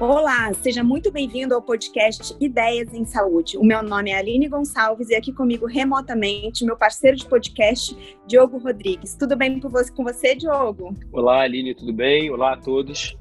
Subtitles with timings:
[0.00, 3.58] Olá, seja muito bem-vindo ao podcast Ideias em Saúde.
[3.58, 7.94] O meu nome é Aline Gonçalves e aqui comigo remotamente meu parceiro de podcast,
[8.26, 9.14] Diogo Rodrigues.
[9.14, 9.68] Tudo bem com
[10.02, 10.94] você, Diogo?
[11.12, 12.30] Olá, Aline, tudo bem?
[12.30, 13.14] Olá a todos.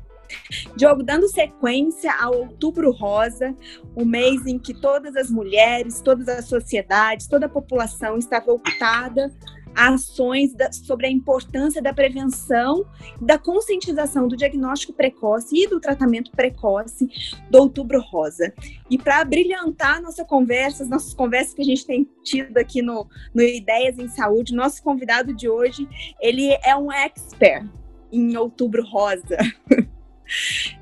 [0.77, 3.53] Diogo, dando sequência ao Outubro Rosa,
[3.93, 9.29] o mês em que todas as mulheres, todas as sociedades, toda a população está voltada
[9.75, 12.85] ações da, sobre a importância da prevenção,
[13.21, 17.07] da conscientização do diagnóstico precoce e do tratamento precoce
[17.49, 18.53] do Outubro Rosa.
[18.89, 23.07] E para brilhantar nossa conversa, as nossas conversas que a gente tem tido aqui no,
[23.33, 25.87] no Ideias em Saúde, nosso convidado de hoje,
[26.19, 27.67] ele é um expert
[28.11, 29.37] em Outubro Rosa.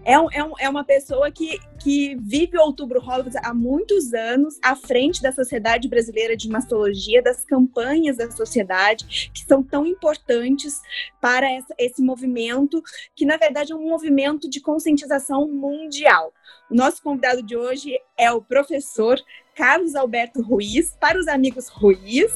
[0.04, 4.14] É, um, é, um, é uma pessoa que, que vive o Outubro Rosa há muitos
[4.14, 9.86] anos, à frente da Sociedade Brasileira de Mastologia, das campanhas da sociedade, que são tão
[9.86, 10.82] importantes
[11.22, 12.84] para esse movimento,
[13.16, 16.34] que na verdade é um movimento de conscientização mundial.
[16.70, 19.18] O nosso convidado de hoje é o professor
[19.58, 22.32] Carlos Alberto Ruiz, para os amigos Ruiz,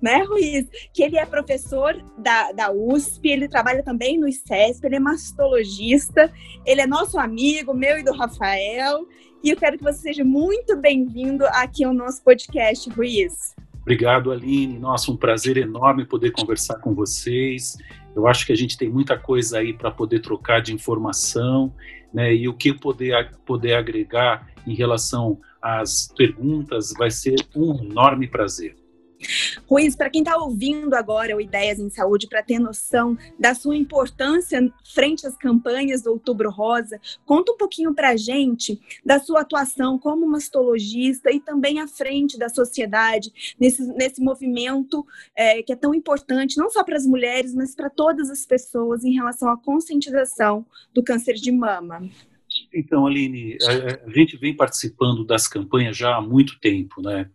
[0.00, 0.66] né, Ruiz?
[0.94, 6.32] Que ele é professor da, da USP, ele trabalha também no ICESP, ele é mastologista,
[6.64, 9.06] ele é nosso amigo, meu e do Rafael,
[9.44, 13.54] e eu quero que você seja muito bem-vindo aqui ao nosso podcast, Ruiz.
[13.82, 14.78] Obrigado, Aline.
[14.78, 17.76] Nossa, um prazer enorme poder conversar com vocês.
[18.16, 21.74] Eu acho que a gente tem muita coisa aí para poder trocar de informação,
[22.14, 22.34] né?
[22.34, 28.82] E o que poder, poder agregar em relação às perguntas vai ser um enorme prazer.
[29.68, 33.76] Ruiz, para quem está ouvindo agora o Ideias em Saúde, para ter noção da sua
[33.76, 39.40] importância frente às campanhas do Outubro Rosa, conta um pouquinho para a gente da sua
[39.42, 45.76] atuação como mastologista e também à frente da sociedade nesse, nesse movimento é, que é
[45.76, 49.56] tão importante, não só para as mulheres, mas para todas as pessoas em relação à
[49.56, 52.02] conscientização do câncer de mama.
[52.72, 57.30] Então, Aline, a, a, gente vem participando das campanhas já há muito tempo, né?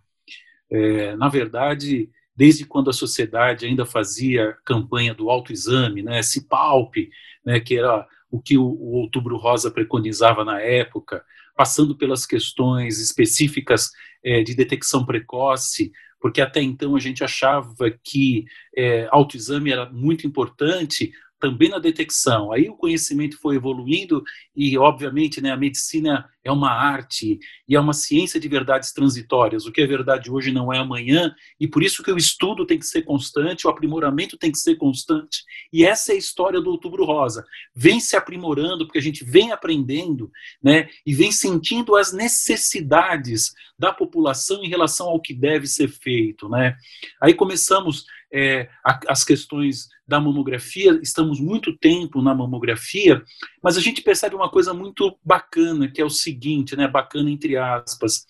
[0.69, 6.21] É, na verdade, desde quando a sociedade ainda fazia campanha do autoexame, né?
[6.21, 7.09] Se palpe,
[7.45, 7.59] né?
[7.59, 11.23] Que era o que o, o Outubro Rosa preconizava na época,
[11.55, 13.91] passando pelas questões específicas
[14.23, 18.45] é, de detecção precoce, porque até então a gente achava que
[18.75, 22.51] é, autoexame era muito importante, também na detecção.
[22.51, 24.23] Aí o conhecimento foi evoluindo
[24.55, 29.65] e, obviamente, né, a medicina é uma arte e é uma ciência de verdades transitórias.
[29.65, 32.79] O que é verdade hoje não é amanhã e por isso que o estudo tem
[32.79, 35.43] que ser constante, o aprimoramento tem que ser constante.
[35.71, 37.45] E essa é a história do Outubro Rosa.
[37.75, 40.31] Vem se aprimorando porque a gente vem aprendendo,
[40.61, 46.49] né, e vem sentindo as necessidades da população em relação ao que deve ser feito,
[46.49, 46.75] né?
[47.21, 48.69] Aí começamos é,
[49.07, 53.23] as questões da mamografia, estamos muito tempo na mamografia,
[53.63, 57.57] mas a gente percebe uma coisa muito bacana, que é o seguinte, né, bacana entre
[57.57, 58.25] aspas,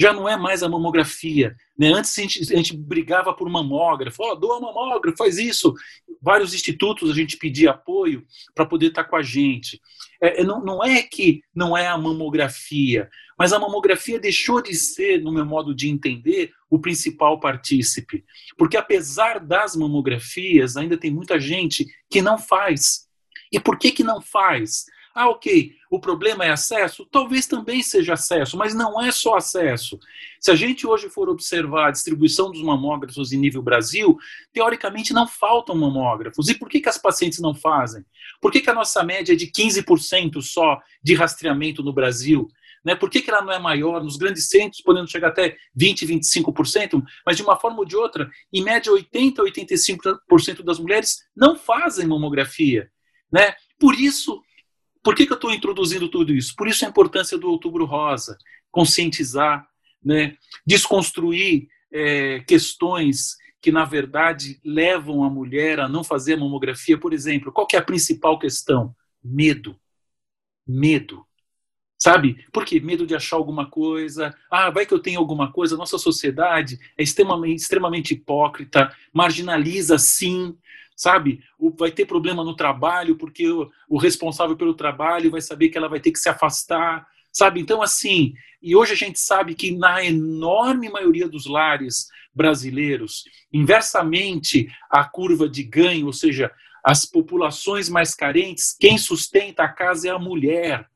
[0.00, 1.54] já não é mais a mamografia.
[1.78, 1.92] Né?
[1.92, 5.74] Antes a gente, a gente brigava por mamógrafo, oh, doa mamógrafo, faz isso.
[6.22, 8.24] Vários institutos a gente pedia apoio
[8.54, 9.78] para poder estar tá com a gente.
[10.22, 14.74] É, é, não, não é que não é a mamografia, mas a mamografia deixou de
[14.74, 18.24] ser, no meu modo de entender, o principal partícipe.
[18.56, 23.08] Porque apesar das mamografias, ainda tem muita gente que não faz.
[23.52, 24.84] E por que, que não faz?
[25.12, 27.04] Ah, ok, o problema é acesso?
[27.04, 29.98] Talvez também seja acesso, mas não é só acesso.
[30.38, 34.16] Se a gente hoje for observar a distribuição dos mamógrafos em nível Brasil,
[34.52, 36.48] teoricamente não faltam mamógrafos.
[36.48, 38.04] E por que, que as pacientes não fazem?
[38.40, 42.48] Por que, que a nossa média é de 15% só de rastreamento no Brasil?
[42.84, 42.94] Né?
[42.94, 44.02] Por que, que ela não é maior?
[44.02, 48.30] Nos grandes centros, podendo chegar até 20%, 25%, mas de uma forma ou de outra,
[48.52, 49.36] em média 80%,
[50.28, 52.90] 85% das mulheres não fazem mamografia.
[53.32, 53.54] Né?
[53.78, 54.42] Por isso,
[55.02, 56.54] por que, que eu estou introduzindo tudo isso?
[56.56, 58.36] Por isso a importância do Outubro Rosa,
[58.70, 59.66] conscientizar,
[60.02, 66.98] né, desconstruir é, questões que, na verdade, levam a mulher a não fazer a mamografia.
[66.98, 68.94] Por exemplo, qual é a principal questão?
[69.22, 69.78] Medo.
[70.66, 71.26] Medo.
[72.02, 72.44] Sabe?
[72.50, 72.80] Por quê?
[72.80, 74.34] Medo de achar alguma coisa.
[74.50, 75.76] Ah, vai que eu tenho alguma coisa.
[75.76, 80.56] Nossa sociedade é extremamente, extremamente hipócrita, marginaliza sim
[81.00, 81.42] sabe?
[81.78, 85.88] Vai ter problema no trabalho porque o, o responsável pelo trabalho vai saber que ela
[85.88, 87.58] vai ter que se afastar, sabe?
[87.58, 94.68] Então, assim, e hoje a gente sabe que na enorme maioria dos lares brasileiros, inversamente
[94.90, 96.52] à curva de ganho, ou seja,
[96.84, 100.86] as populações mais carentes, quem sustenta a casa é a mulher.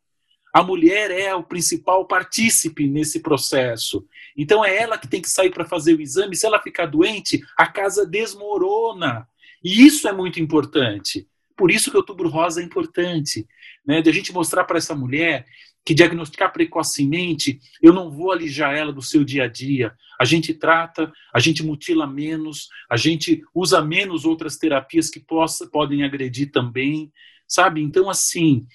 [0.54, 4.06] A mulher é o principal partícipe nesse processo.
[4.36, 6.36] Então é ela que tem que sair para fazer o exame.
[6.36, 9.26] Se ela ficar doente, a casa desmorona.
[9.64, 11.26] E isso é muito importante.
[11.56, 13.44] Por isso que o Outubro Rosa é importante,
[13.84, 14.00] né?
[14.00, 15.44] De a gente mostrar para essa mulher
[15.84, 19.92] que diagnosticar precocemente, eu não vou alijar ela do seu dia a dia.
[20.20, 25.68] A gente trata, a gente mutila menos, a gente usa menos outras terapias que possa,
[25.68, 27.12] podem agredir também,
[27.46, 27.82] sabe?
[27.82, 28.66] Então, assim,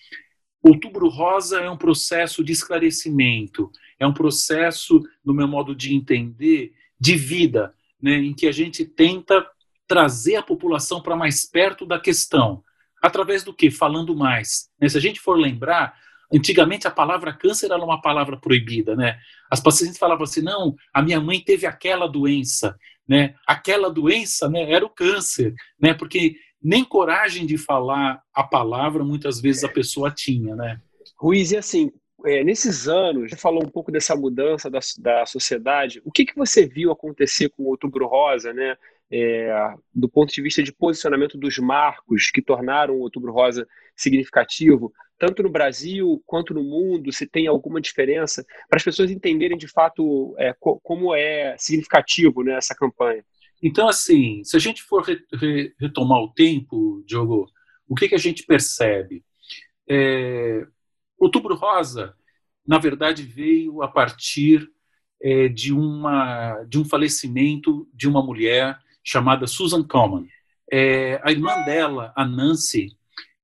[0.62, 6.74] Outubro Rosa é um processo de esclarecimento, é um processo, no meu modo de entender,
[7.00, 9.46] de vida, né, em que a gente tenta
[9.88, 12.64] trazer a população para mais perto da questão.
[13.02, 13.72] Através do quê?
[13.72, 14.70] Falando mais.
[14.80, 14.90] Né?
[14.90, 15.96] Se a gente for lembrar,
[16.32, 19.18] antigamente a palavra câncer era uma palavra proibida, né?
[19.50, 22.78] As pacientes falavam assim, não, a minha mãe teve aquela doença,
[23.08, 23.34] né?
[23.48, 25.94] Aquela doença, né, era o câncer, né?
[25.94, 30.82] Porque nem coragem de falar a palavra muitas vezes a pessoa tinha, né?
[31.18, 31.92] Ruiz, e assim,
[32.26, 36.02] é, nesses anos, você falou um pouco dessa mudança da, da sociedade.
[36.04, 38.78] O que, que você viu acontecer com o Outubro Rosa, né?
[39.12, 44.94] É, do ponto de vista de posicionamento dos marcos que tornaram o Outubro Rosa significativo,
[45.18, 49.68] tanto no Brasil quanto no mundo, se tem alguma diferença, para as pessoas entenderem de
[49.68, 53.24] fato é, co como é significativo né, essa campanha.
[53.62, 57.50] Então, assim, se a gente for re re retomar o tempo, Diogo,
[57.88, 59.24] o que, que a gente percebe?
[59.90, 60.66] É,
[61.18, 62.16] Outubro Rosa,
[62.66, 64.70] na verdade, veio a partir
[65.22, 70.28] é, de, uma, de um falecimento de uma mulher chamada Susan Coleman.
[70.72, 72.96] É, a irmã dela, a Nancy,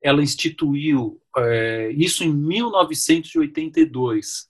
[0.02, 4.48] ela instituiu é, isso em 1982.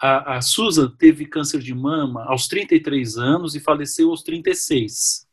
[0.00, 5.26] A, a, Susan teve câncer de mama aos 33 anos e faleceu aos 36.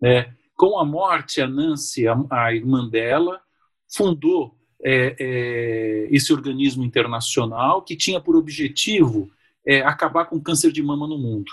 [0.00, 0.32] Né?
[0.54, 3.40] Com a morte, a Nancy, a, a irmã dela,
[3.88, 9.28] fundou é, é, esse organismo internacional que tinha por objetivo
[9.66, 11.52] é, acabar com o câncer de mama no mundo.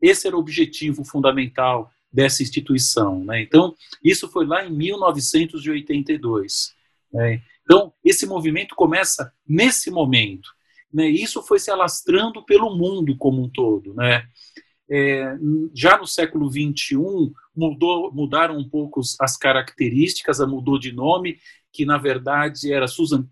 [0.00, 3.24] Esse era o objetivo fundamental dessa instituição.
[3.24, 3.42] Né?
[3.42, 6.74] Então, isso foi lá em 1982.
[7.12, 7.42] Né?
[7.62, 10.50] Então, esse movimento começa nesse momento.
[10.94, 11.08] Né?
[11.08, 13.92] Isso foi se alastrando pelo mundo como um todo.
[13.94, 14.24] Né?
[14.88, 15.36] É,
[15.74, 16.96] já no século XXI,
[17.54, 21.38] mudou, mudaram um pouco as características, mudou de nome,
[21.72, 23.26] que na verdade era Susan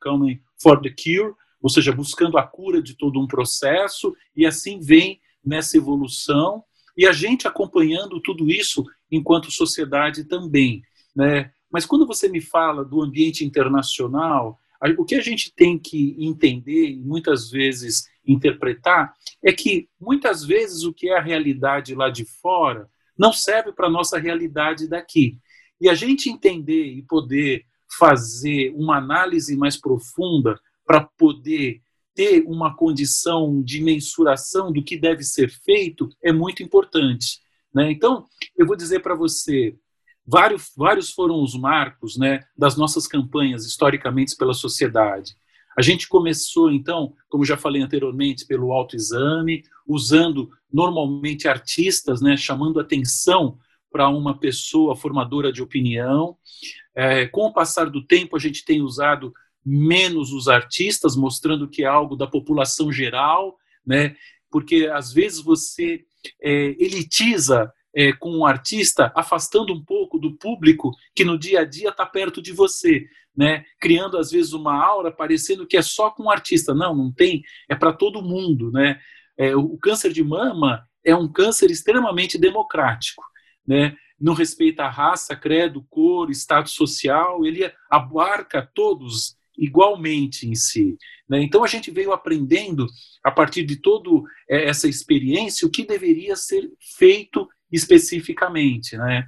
[0.00, 4.80] Komen for the Cure, ou seja, buscando a cura de todo um processo, e assim
[4.80, 6.64] vem nessa evolução,
[6.96, 10.82] e a gente acompanhando tudo isso enquanto sociedade também.
[11.14, 11.52] Né?
[11.70, 14.58] Mas quando você me fala do ambiente internacional,
[14.98, 20.84] o que a gente tem que entender e muitas vezes interpretar é que muitas vezes
[20.84, 25.38] o que é a realidade lá de fora não serve para a nossa realidade daqui.
[25.80, 27.64] E a gente entender e poder
[27.98, 31.80] fazer uma análise mais profunda para poder
[32.14, 37.40] ter uma condição de mensuração do que deve ser feito é muito importante.
[37.74, 37.90] Né?
[37.90, 38.24] Então,
[38.56, 39.76] eu vou dizer para você,
[40.26, 45.36] vários, vários foram os marcos né, das nossas campanhas historicamente pela sociedade.
[45.76, 52.78] A gente começou, então, como já falei anteriormente, pelo autoexame, usando normalmente artistas, né, chamando
[52.78, 53.58] atenção
[53.90, 56.36] para uma pessoa formadora de opinião.
[56.94, 59.32] É, com o passar do tempo, a gente tem usado
[59.64, 63.56] menos os artistas, mostrando que é algo da população geral,
[63.86, 64.16] né?
[64.54, 66.04] porque às vezes você
[66.40, 71.64] é, elitiza é, com um artista, afastando um pouco do público que no dia a
[71.64, 73.64] dia está perto de você, né?
[73.80, 76.74] criando às vezes uma aura parecendo que é só com o artista.
[76.74, 78.70] Não, não tem, é para todo mundo.
[78.70, 78.98] Né?
[79.38, 83.22] É, o câncer de mama é um câncer extremamente democrático
[83.66, 83.96] né?
[84.20, 90.96] não respeita a raça, credo, cor, status social, ele abarca todos igualmente em si.
[91.28, 91.42] Né?
[91.42, 92.86] Então a gente veio aprendendo,
[93.22, 94.10] a partir de toda
[94.48, 98.96] é, essa experiência, o que deveria ser feito especificamente.
[98.96, 99.26] Né?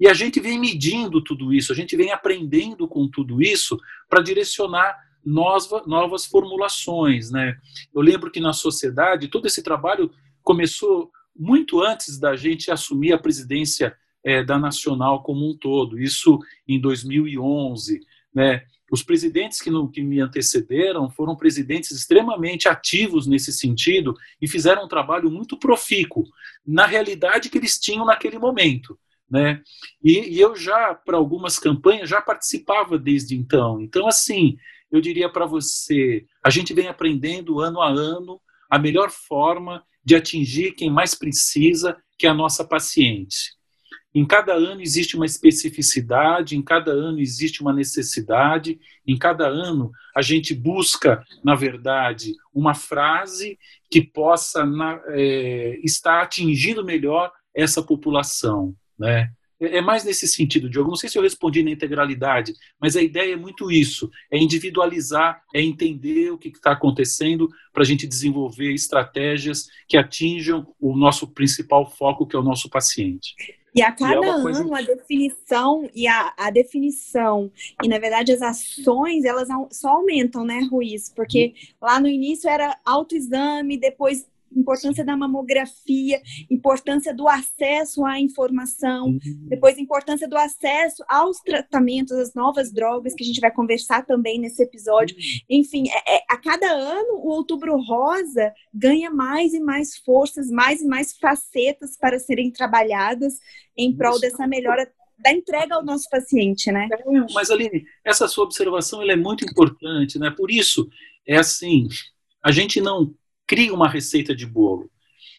[0.00, 4.22] E a gente vem medindo tudo isso, a gente vem aprendendo com tudo isso para
[4.22, 7.30] direcionar novas, novas formulações.
[7.30, 7.56] Né?
[7.94, 10.10] Eu lembro que na sociedade, todo esse trabalho
[10.42, 16.38] começou muito antes da gente assumir a presidência é, da Nacional como um todo, isso
[16.66, 18.00] em 2011.
[18.34, 18.64] Né?
[18.90, 24.84] Os presidentes que, no, que me antecederam foram presidentes extremamente ativos nesse sentido e fizeram
[24.84, 26.24] um trabalho muito profícuo
[26.66, 28.98] na realidade que eles tinham naquele momento.
[29.28, 29.62] Né?
[30.02, 33.80] E, e eu já, para algumas campanhas, já participava desde então.
[33.80, 34.56] Então, assim,
[34.92, 40.14] eu diria para você, a gente vem aprendendo ano a ano a melhor forma de
[40.14, 43.54] atingir quem mais precisa, que é a nossa paciente.
[44.14, 49.90] Em cada ano existe uma especificidade, em cada ano existe uma necessidade, em cada ano
[50.14, 53.58] a gente busca, na verdade, uma frase
[53.90, 58.74] que possa na, é, estar atingindo melhor essa população.
[58.96, 59.30] Né?
[59.64, 60.90] é, é mais nesse sentido, Diogo.
[60.90, 65.42] Não sei se eu respondi na integralidade, mas a ideia é muito isso: é individualizar,
[65.54, 71.26] é entender o que está acontecendo para a gente desenvolver estratégias que atinjam o nosso
[71.28, 73.34] principal foco, que é o nosso paciente.
[73.74, 74.76] E a cada e é ano coisa...
[74.76, 77.50] a definição e a, a definição
[77.82, 81.12] e na verdade as ações elas só aumentam, né, Ruiz?
[81.14, 86.20] Porque lá no início era autoexame, depois importância da mamografia,
[86.50, 89.46] importância do acesso à informação, uhum.
[89.48, 94.38] depois importância do acesso aos tratamentos, às novas drogas, que a gente vai conversar também
[94.38, 95.16] nesse episódio.
[95.16, 95.22] Uhum.
[95.58, 100.80] Enfim, é, é, a cada ano o Outubro Rosa ganha mais e mais forças, mais
[100.80, 103.34] e mais facetas para serem trabalhadas
[103.76, 106.88] em prol dessa melhora da entrega ao nosso paciente, né?
[106.90, 110.30] É, mas Aline, essa sua observação ela é muito importante, né?
[110.30, 110.88] Por isso
[111.26, 111.88] é assim,
[112.42, 113.14] a gente não
[113.46, 114.90] cria uma receita de bolo.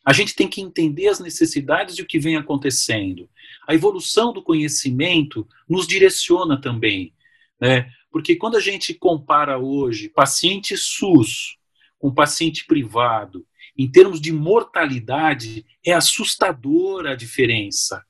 [0.06, 3.30] A gente tem que entender as necessidades e o que vem acontecendo.
[3.68, 7.14] A evolução do conhecimento nos direciona também,
[7.60, 7.90] né?
[8.12, 11.58] Porque quando a gente compara hoje paciente SUS
[11.98, 13.46] com paciente privado,
[13.78, 18.06] em termos de mortalidade, é assustadora a diferença.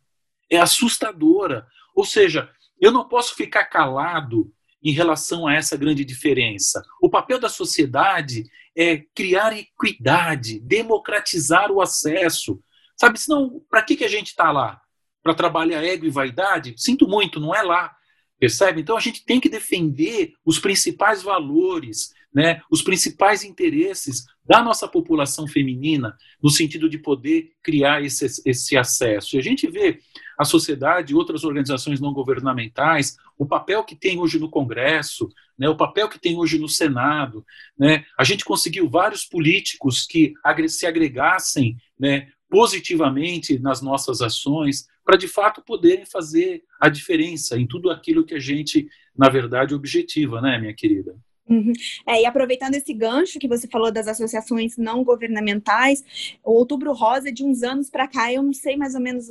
[0.50, 1.66] É assustadora.
[1.96, 2.50] Ou seja,
[2.80, 4.52] eu não posso ficar calado
[4.84, 6.84] em relação a essa grande diferença.
[7.02, 8.44] O papel da sociedade
[8.76, 12.60] é criar equidade, democratizar o acesso.
[12.98, 14.82] Sabe, senão, para que, que a gente está lá?
[15.24, 16.76] Para trabalhar ego e vaidade?
[16.78, 17.96] Sinto muito, não é lá.
[18.38, 18.82] Percebe?
[18.82, 24.88] Então a gente tem que defender os principais valores, né, os principais interesses da nossa
[24.90, 29.36] população feminina, no sentido de poder criar esse, esse acesso.
[29.36, 30.00] E a gente vê
[30.38, 35.78] a sociedade, outras organizações não governamentais, o papel que tem hoje no Congresso, né, o
[35.78, 37.46] papel que tem hoje no Senado.
[37.78, 40.34] Né, a gente conseguiu vários políticos que
[40.68, 47.68] se agregassem né, positivamente nas nossas ações, para de fato poderem fazer a diferença em
[47.68, 51.16] tudo aquilo que a gente, na verdade, objetiva, né, minha querida?
[51.48, 51.74] Uhum.
[52.08, 56.04] É, e aproveitando esse gancho que você falou das associações não governamentais,
[56.44, 59.30] o Outubro Rosa, de uns anos para cá, eu não sei mais ou menos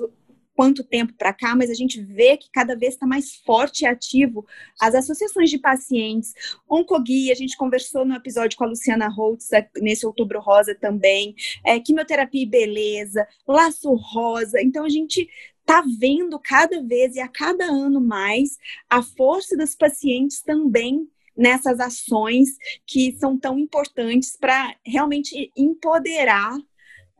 [0.54, 3.86] quanto tempo para cá, mas a gente vê que cada vez está mais forte e
[3.86, 4.46] ativo
[4.80, 6.32] as associações de pacientes,
[6.68, 11.34] Oncoguia, a gente conversou no episódio com a Luciana Holtz, nesse Outubro Rosa também,
[11.64, 15.28] é, Quimioterapia e Beleza, Laço Rosa, então a gente
[15.60, 18.58] está vendo cada vez e a cada ano mais
[18.88, 22.50] a força dos pacientes também nessas ações
[22.86, 26.56] que são tão importantes para realmente empoderar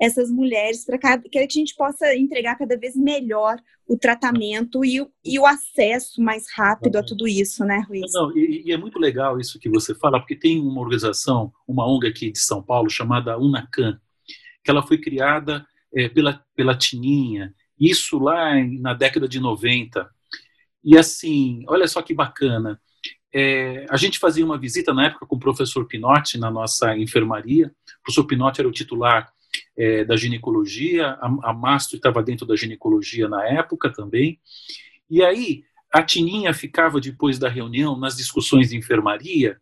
[0.01, 5.39] essas mulheres para que a gente possa entregar cada vez melhor o tratamento e, e
[5.39, 8.13] o acesso mais rápido a tudo isso, né, Ruiz?
[8.13, 11.87] Não, e, e, é muito legal isso que você fala, porque tem uma organização, uma
[11.87, 14.01] ONG aqui de São Paulo, chamada Unacan,
[14.65, 20.09] que ela foi criada é, pela, pela Tininha, isso lá na década de 90.
[20.83, 22.81] E assim, olha só que bacana,
[23.33, 27.67] é, a gente fazia uma visita na época com o professor Pinotti na nossa enfermaria,
[27.67, 29.34] o professor Pinotti era o titular
[29.77, 34.41] é, da ginecologia, a, a Mastro estava dentro da ginecologia na época também.
[35.11, 39.59] E aí a Tininha ficava depois da reunião nas discussões de enfermaria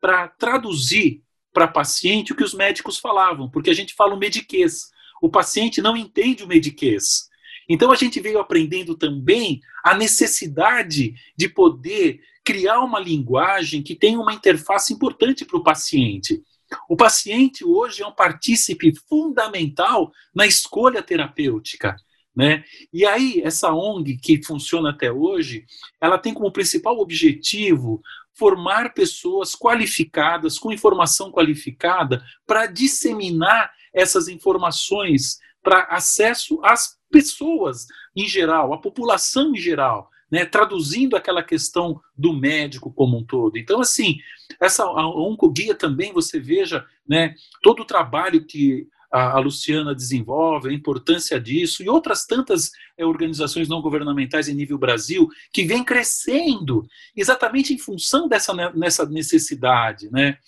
[0.00, 1.22] para traduzir
[1.52, 4.90] para paciente o que os médicos falavam, porque a gente fala o mediquês.
[5.22, 7.28] O paciente não entende o mediquês.
[7.68, 14.20] Então a gente veio aprendendo também a necessidade de poder criar uma linguagem que tenha
[14.20, 16.42] uma interface importante para o paciente.
[16.88, 21.96] O paciente hoje é um partícipe fundamental na escolha terapêutica.
[22.34, 22.64] Né?
[22.92, 25.64] E aí, essa ONG que funciona até hoje,
[26.00, 28.02] ela tem como principal objetivo
[28.34, 38.28] formar pessoas qualificadas, com informação qualificada, para disseminar essas informações para acesso às pessoas em
[38.28, 43.56] geral, à população em geral né, traduzindo aquela questão do médico como um todo.
[43.56, 44.16] Então, assim,
[44.60, 50.68] essa a oncoguia também você veja, né, todo o trabalho que a, a, Luciana desenvolve,
[50.68, 55.84] a importância disso e outras tantas é, organizações não governamentais em nível Brasil que vem
[55.84, 56.86] crescendo
[57.16, 60.38] exatamente em função dessa nessa necessidade, né?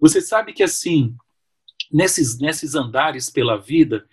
[0.00, 1.14] Você sabe que assim
[1.92, 4.06] nesses nesses andares pela vida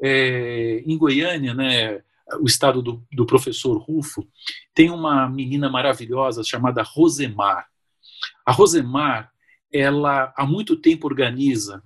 [0.00, 2.02] é, em Goiânia, né?
[2.40, 4.26] o estado do, do professor Rufo,
[4.74, 7.66] tem uma menina maravilhosa chamada Rosemar.
[8.48, 9.30] A Rosemar,
[9.70, 11.82] ela há muito tempo organiza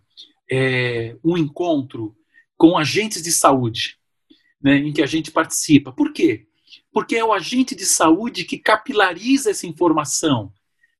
[0.48, 2.16] é, um encontro
[2.56, 3.98] com agentes de saúde,
[4.62, 5.90] né, em que a gente participa.
[5.90, 6.46] Por quê?
[6.92, 10.52] Porque é o agente de saúde que capilariza essa informação.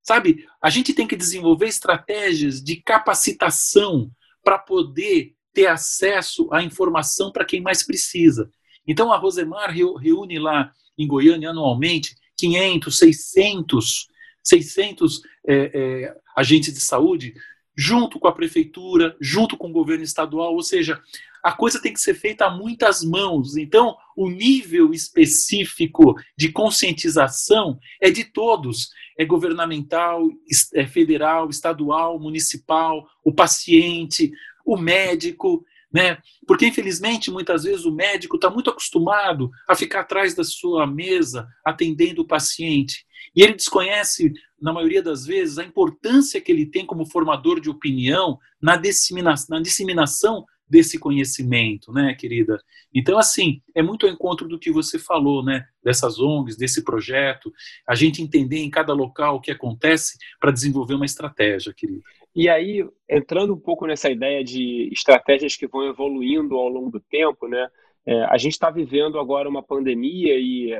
[0.02, 4.10] Sabe, a gente tem que desenvolver estratégias de capacitação
[4.42, 8.50] para poder ter acesso à informação para quem mais precisa.
[8.84, 14.08] Então a Rosemar reúne lá em Goiânia anualmente 500, 600,
[14.42, 17.34] 600 é, é, agentes de saúde,
[17.76, 21.00] junto com a prefeitura, junto com o governo estadual, ou seja,
[21.42, 23.56] a coisa tem que ser feita a muitas mãos.
[23.56, 30.28] Então, o nível específico de conscientização é de todos: é governamental,
[30.74, 34.30] é federal, estadual, municipal, o paciente,
[34.64, 35.64] o médico.
[35.92, 36.18] Né?
[36.46, 41.46] Porque, infelizmente, muitas vezes o médico está muito acostumado a ficar atrás da sua mesa
[41.64, 43.04] atendendo o paciente.
[43.36, 47.70] E ele desconhece, na maioria das vezes, a importância que ele tem como formador de
[47.70, 52.58] opinião na, dissemina na disseminação desse conhecimento, né, querida?
[52.94, 57.52] Então, assim, é muito ao encontro do que você falou, né, dessas ONGs, desse projeto,
[57.86, 62.02] a gente entender em cada local o que acontece para desenvolver uma estratégia, querida.
[62.34, 67.00] E aí, entrando um pouco nessa ideia de estratégias que vão evoluindo ao longo do
[67.00, 67.68] tempo, né?
[68.04, 70.72] É, a gente está vivendo agora uma pandemia e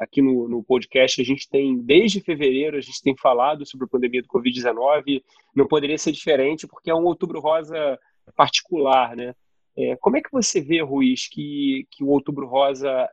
[0.00, 3.88] aqui no, no, podcast a gente tem, desde fevereiro, a gente tem falado sobre a
[3.88, 5.22] pandemia do Covid-19.
[5.54, 7.98] Não poderia ser diferente porque é um outubro rosa
[8.34, 9.34] particular, né?
[9.76, 13.08] É, como é que você vê, Ruiz, que, que o outubro rosa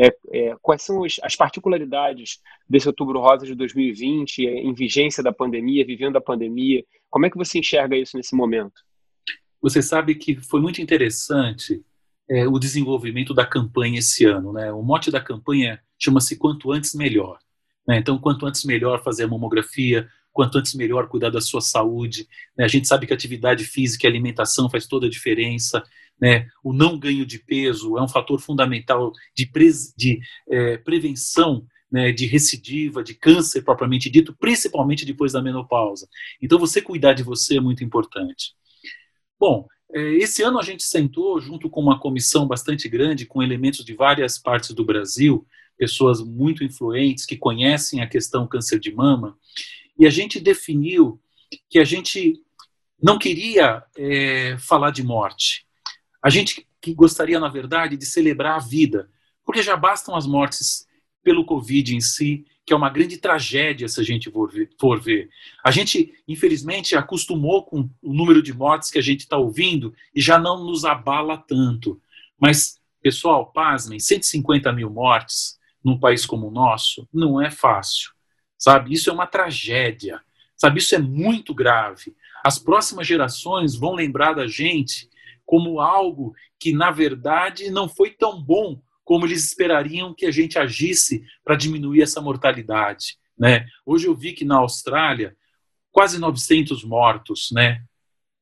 [0.00, 5.32] é, é, quais são as particularidades desse Outubro Rosa de 2020, é, em vigência da
[5.32, 6.82] pandemia, vivendo a pandemia?
[7.10, 8.80] Como é que você enxerga isso nesse momento?
[9.60, 11.84] Você sabe que foi muito interessante
[12.30, 14.54] é, o desenvolvimento da campanha esse ano.
[14.54, 14.72] Né?
[14.72, 17.38] O mote da campanha chama-se Quanto Antes Melhor.
[17.86, 17.98] Né?
[17.98, 22.26] Então, quanto antes melhor fazer a mamografia, quanto antes melhor cuidar da sua saúde.
[22.56, 22.64] Né?
[22.64, 25.82] A gente sabe que atividade física e alimentação faz toda a diferença.
[26.20, 26.46] Né?
[26.62, 32.12] O não ganho de peso é um fator fundamental de, pre de é, prevenção né,
[32.12, 36.08] de recidiva, de câncer propriamente dito, principalmente depois da menopausa.
[36.40, 38.54] Então, você cuidar de você é muito importante.
[39.38, 43.84] Bom, é, esse ano a gente sentou junto com uma comissão bastante grande, com elementos
[43.84, 45.44] de várias partes do Brasil,
[45.76, 49.36] pessoas muito influentes que conhecem a questão câncer de mama,
[49.98, 51.20] e a gente definiu
[51.68, 52.40] que a gente
[53.02, 55.66] não queria é, falar de morte,
[56.22, 59.08] a gente que gostaria, na verdade, de celebrar a vida,
[59.44, 60.86] porque já bastam as mortes
[61.22, 64.30] pelo Covid em si, que é uma grande tragédia se a gente
[64.78, 65.28] for ver.
[65.64, 70.20] A gente, infelizmente, acostumou com o número de mortes que a gente está ouvindo e
[70.20, 72.00] já não nos abala tanto.
[72.38, 78.12] Mas, pessoal, pasmem, 150 mil mortes num país como o nosso não é fácil.
[78.56, 78.92] Sabe?
[78.92, 80.20] Isso é uma tragédia.
[80.56, 80.78] Sabe?
[80.78, 82.14] Isso é muito grave.
[82.44, 85.09] As próximas gerações vão lembrar da gente
[85.50, 90.56] como algo que, na verdade, não foi tão bom como eles esperariam que a gente
[90.56, 93.16] agisse para diminuir essa mortalidade.
[93.36, 93.66] Né?
[93.84, 95.36] Hoje eu vi que na Austrália,
[95.90, 97.82] quase 900 mortos, né?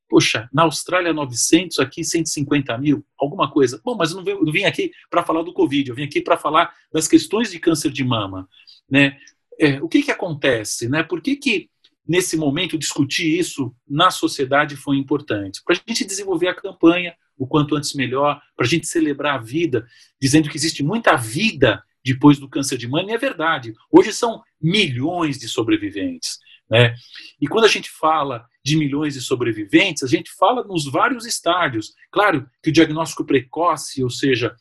[0.07, 3.81] Poxa, na Austrália 900, aqui 150 mil, alguma coisa.
[3.83, 6.75] Bom, mas eu não, vim, aqui para falar do Covid, eu vim aqui para falar
[6.93, 8.47] das questões de câncer de mama.
[8.87, 9.19] Né?
[9.59, 10.91] É, o que, que acontece?
[10.91, 11.03] Né?
[11.03, 11.71] Por que, que
[12.09, 15.63] nesse momento, discutir isso na sociedade foi importante.
[15.63, 19.43] Para a gente desenvolver a campanha, o quanto antes melhor, para a gente celebrar a
[19.43, 19.87] vida,
[20.21, 23.75] dizendo que existe muita vida depois do câncer de mama, e é verdade.
[23.93, 26.39] Hoje são milhões de sobreviventes.
[26.71, 26.95] Né?
[27.41, 31.93] E quando a gente fala de milhões de sobreviventes, a gente fala nos vários estádios.
[32.11, 34.55] Claro que o diagnóstico precoce, ou seja,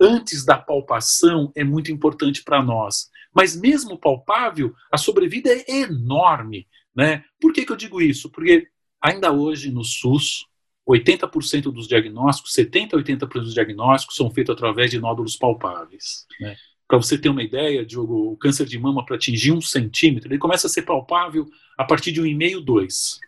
[0.00, 3.10] antes da palpação, é muito importante para nós.
[3.34, 6.66] Mas mesmo palpável, a sobrevida é enorme.
[6.98, 7.22] Né?
[7.40, 8.28] Por que, que eu digo isso?
[8.28, 8.66] Porque
[9.00, 10.44] ainda hoje no SUS,
[10.88, 16.26] 80% dos diagnósticos, 70% a 80% dos diagnósticos são feitos através de nódulos palpáveis.
[16.40, 16.56] Né?
[16.88, 20.40] Para você ter uma ideia, Diogo, o câncer de mama para atingir um centímetro, ele
[20.40, 21.46] começa a ser palpável
[21.78, 23.20] a partir de um e meio, dois.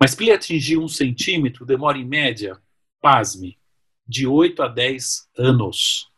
[0.00, 2.58] Mas para ele atingir um centímetro, demora em média,
[3.00, 3.56] pasme,
[4.04, 6.10] de 8 a 10 anos.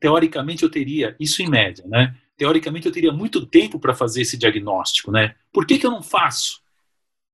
[0.00, 2.16] Teoricamente eu teria, isso em média, né?
[2.40, 5.34] Teoricamente eu teria muito tempo para fazer esse diagnóstico, né?
[5.52, 6.62] Por que, que eu não faço?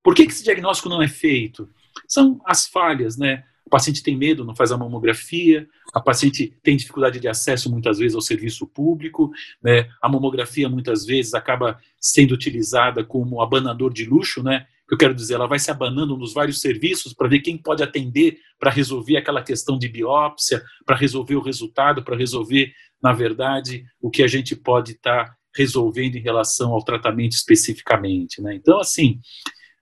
[0.03, 1.71] Por que, que esse diagnóstico não é feito?
[2.09, 3.45] São as falhas, né?
[3.64, 7.99] O paciente tem medo, não faz a mamografia, a paciente tem dificuldade de acesso muitas
[7.99, 9.31] vezes ao serviço público,
[9.62, 9.88] né?
[10.03, 14.66] a mamografia muitas vezes acaba sendo utilizada como abanador de luxo, né?
[14.87, 17.83] Que eu quero dizer, ela vai se abanando nos vários serviços para ver quem pode
[17.83, 22.72] atender para resolver aquela questão de biópsia, para resolver o resultado, para resolver,
[23.03, 28.40] na verdade, o que a gente pode estar tá resolvendo em relação ao tratamento especificamente.
[28.40, 28.55] Né?
[28.55, 29.20] Então, assim,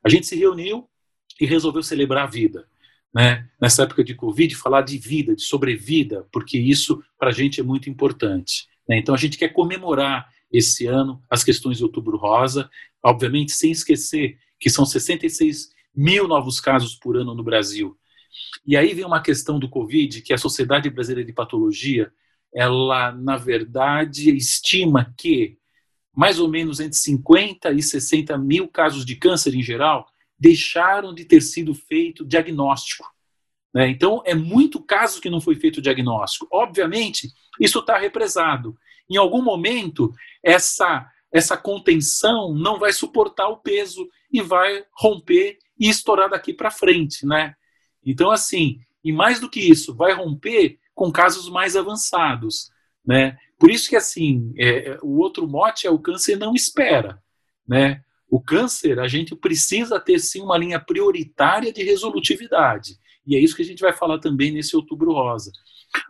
[0.03, 0.89] a gente se reuniu
[1.41, 2.67] e resolveu celebrar a vida.
[3.13, 3.49] Né?
[3.61, 7.63] Nessa época de Covid, falar de vida, de sobrevida, porque isso para a gente é
[7.63, 8.67] muito importante.
[8.89, 8.99] Né?
[8.99, 12.71] Então, a gente quer comemorar esse ano as questões de Outubro Rosa,
[13.03, 17.99] obviamente sem esquecer que são 66 mil novos casos por ano no Brasil.
[18.67, 22.11] E aí vem uma questão do Covid, que a Sociedade Brasileira de Patologia,
[22.51, 25.59] ela, na verdade, estima que
[26.17, 31.27] mais ou menos entre 50 e 60 mil casos de câncer em geral deixaram de
[31.27, 33.05] ter sido feito diagnóstico.
[33.75, 33.91] Né?
[33.91, 36.49] Então, é muito caso que não foi feito diagnóstico.
[36.51, 37.29] Obviamente,
[37.61, 38.75] isso está represado.
[39.11, 40.11] Em algum momento,
[40.43, 46.69] essa, essa contenção não vai suportar o peso e vai romper e estourar daqui para
[46.69, 47.25] frente.
[47.25, 47.55] Né?
[48.05, 52.69] Então, assim, e mais do que isso, vai romper com casos mais avançados.
[53.07, 53.39] Né?
[53.61, 57.23] Por isso que assim, é, é, o outro mote é o câncer não espera.
[57.67, 58.03] Né?
[58.29, 62.99] O câncer, a gente precisa ter sim uma linha prioritária de resolutividade.
[63.25, 65.53] E é isso que a gente vai falar também nesse Outubro Rosa.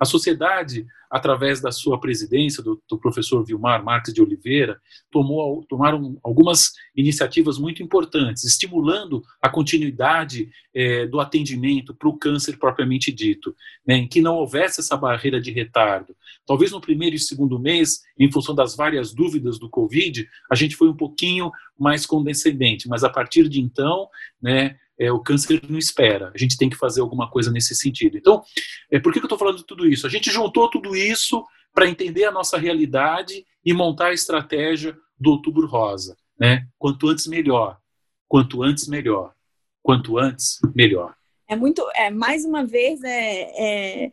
[0.01, 6.18] A sociedade, através da sua presidência, do, do professor Vilmar Marques de Oliveira, tomou, tomaram
[6.23, 13.55] algumas iniciativas muito importantes, estimulando a continuidade é, do atendimento para o câncer propriamente dito,
[13.87, 16.16] né, em que não houvesse essa barreira de retardo.
[16.47, 20.77] Talvez no primeiro e segundo mês, em função das várias dúvidas do Covid, a gente
[20.77, 24.09] foi um pouquinho mais condescendente, mas a partir de então,
[24.40, 26.30] né, é, o câncer não espera.
[26.35, 28.16] A gente tem que fazer alguma coisa nesse sentido.
[28.16, 28.42] Então,
[28.90, 30.07] é, por que, eu estou falando de tudo isso?
[30.07, 35.30] A gente juntou tudo isso para entender a nossa realidade e montar a estratégia do
[35.30, 36.16] Outubro Rosa.
[36.38, 36.66] Né?
[36.78, 37.78] Quanto antes, melhor.
[38.28, 39.33] Quanto antes, melhor.
[39.83, 41.14] Quanto antes, melhor.
[41.48, 44.12] É muito, é, mais uma vez, é, é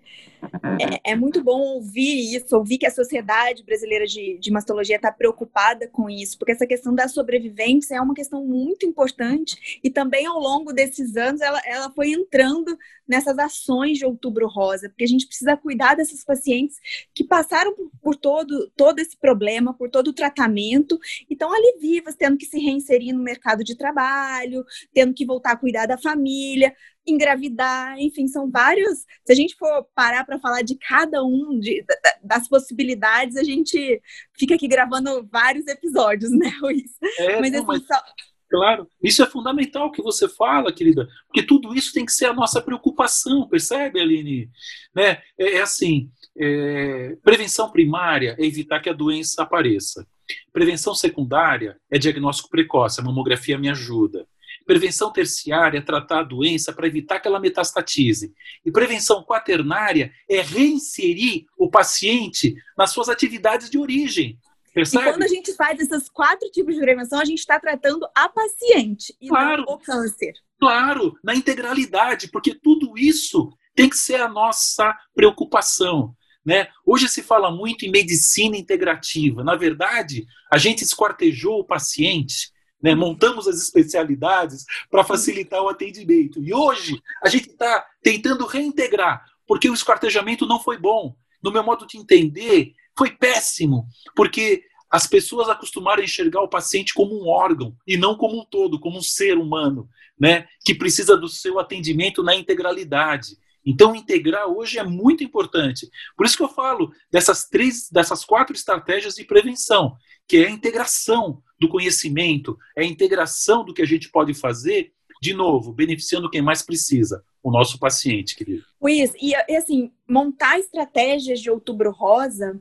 [0.80, 5.12] é, é, muito bom ouvir isso, ouvir que a sociedade brasileira de, de mastologia está
[5.12, 10.26] preocupada com isso, porque essa questão da sobrevivência é uma questão muito importante e também
[10.26, 12.78] ao longo desses anos ela, ela foi entrando
[13.08, 16.78] nessas ações de Outubro Rosa, porque a gente precisa cuidar dessas pacientes
[17.14, 20.98] que passaram por, por todo, todo esse problema, por todo o tratamento,
[21.30, 25.52] e estão ali vivas, tendo que se reinserir no mercado de trabalho, tendo que voltar
[25.52, 26.74] a cuidar da família,
[27.06, 29.00] engravidar, enfim, são vários.
[29.26, 31.84] Se a gente for parar para falar de cada um de,
[32.24, 34.02] das possibilidades, a gente
[34.38, 36.96] fica aqui gravando vários episódios, né, Luiz?
[37.20, 37.86] É, mas, assim, mas...
[37.86, 38.02] Só...
[38.50, 42.34] Claro, isso é fundamental que você fala, querida, porque tudo isso tem que ser a
[42.34, 44.50] nossa preocupação, percebe, Aline?
[44.94, 45.22] Né?
[45.38, 50.06] É, é assim, é, prevenção primária é evitar que a doença apareça.
[50.54, 54.26] Prevenção secundária é diagnóstico precoce, a mamografia me ajuda.
[54.66, 58.34] Prevenção terciária é tratar a doença para evitar que ela metastatize.
[58.66, 64.38] E prevenção quaternária é reinserir o paciente nas suas atividades de origem.
[64.74, 65.04] Percebe?
[65.04, 68.30] E quando a gente faz esses quatro tipos de prevenção, a gente está tratando a
[68.30, 70.34] paciente e claro, não o câncer.
[70.60, 76.16] Claro, na integralidade, porque tudo isso tem que ser a nossa preocupação.
[76.46, 76.68] Né?
[76.86, 79.44] Hoje se fala muito em medicina integrativa.
[79.44, 82.96] Na verdade, a gente esquartejou o paciente né?
[82.96, 86.44] Montamos as especialidades para facilitar o atendimento.
[86.44, 91.16] E hoje a gente está tentando reintegrar, porque o esquartejamento não foi bom.
[91.44, 96.94] No meu modo de entender, foi péssimo, porque as pessoas acostumaram a enxergar o paciente
[96.94, 99.88] como um órgão e não como um todo, como um ser humano,
[100.20, 100.48] né?
[100.66, 103.38] que precisa do seu atendimento na integralidade.
[103.66, 105.90] Então, integrar hoje é muito importante.
[106.16, 109.96] Por isso que eu falo dessas três, dessas quatro estratégias de prevenção,
[110.28, 114.92] que é a integração do conhecimento, é a integração do que a gente pode fazer,
[115.22, 118.64] de novo, beneficiando quem mais precisa, o nosso paciente, querido.
[118.82, 122.60] Luiz, e assim, montar estratégias de outubro rosa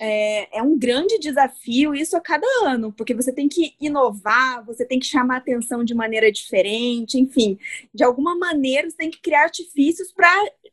[0.00, 4.84] é, é, um grande desafio isso a cada ano, porque você tem que inovar, você
[4.84, 7.58] tem que chamar atenção de maneira diferente, enfim,
[7.92, 10.30] de alguma maneira você tem que criar artifícios para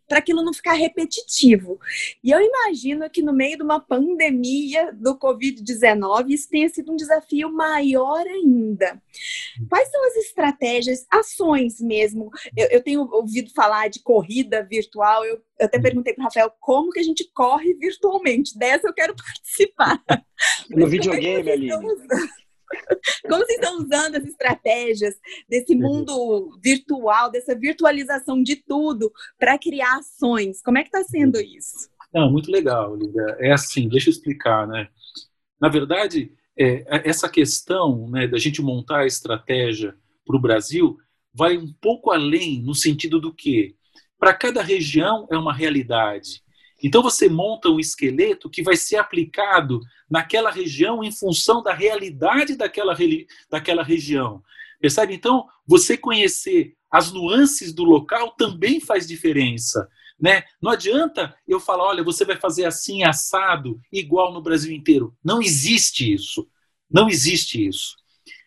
[0.08, 1.80] para aquilo não ficar repetitivo.
[2.24, 6.96] E eu imagino que no meio de uma pandemia do Covid-19, isso tenha sido um
[6.96, 9.02] desafio maior ainda.
[9.70, 12.30] Quais são as estratégias, ações mesmo?
[12.56, 16.52] Eu, eu tenho ouvido falar de corrida virtual, eu, eu até perguntei para o Rafael
[16.60, 18.58] como que a gente corre virtualmente.
[18.58, 20.04] Dessa eu quero participar.
[20.70, 21.70] No videogame, ali.
[23.28, 25.16] Como vocês estão usando as estratégias
[25.48, 25.82] desse uhum.
[25.82, 30.62] mundo virtual, dessa virtualização de tudo, para criar ações?
[30.62, 31.90] Como é que está sendo isso?
[32.14, 33.36] Não, muito legal, Lívia.
[33.40, 34.88] É assim, deixa eu explicar, né?
[35.60, 40.98] Na verdade, é, é essa questão né, da gente montar a estratégia para o Brasil
[41.34, 43.76] vai um pouco além no sentido do que
[44.18, 46.45] para cada região é uma realidade
[46.84, 52.56] então você monta um esqueleto que vai ser aplicado naquela região em função da realidade
[52.56, 52.96] daquela,
[53.50, 54.44] daquela região.
[54.80, 55.14] Percebe?
[55.14, 59.88] Então, você conhecer as nuances do local também faz diferença.
[60.20, 60.44] Né?
[60.62, 65.16] Não adianta eu falar, olha, você vai fazer assim, assado, igual no Brasil inteiro.
[65.24, 66.48] Não existe isso.
[66.90, 67.96] Não existe isso.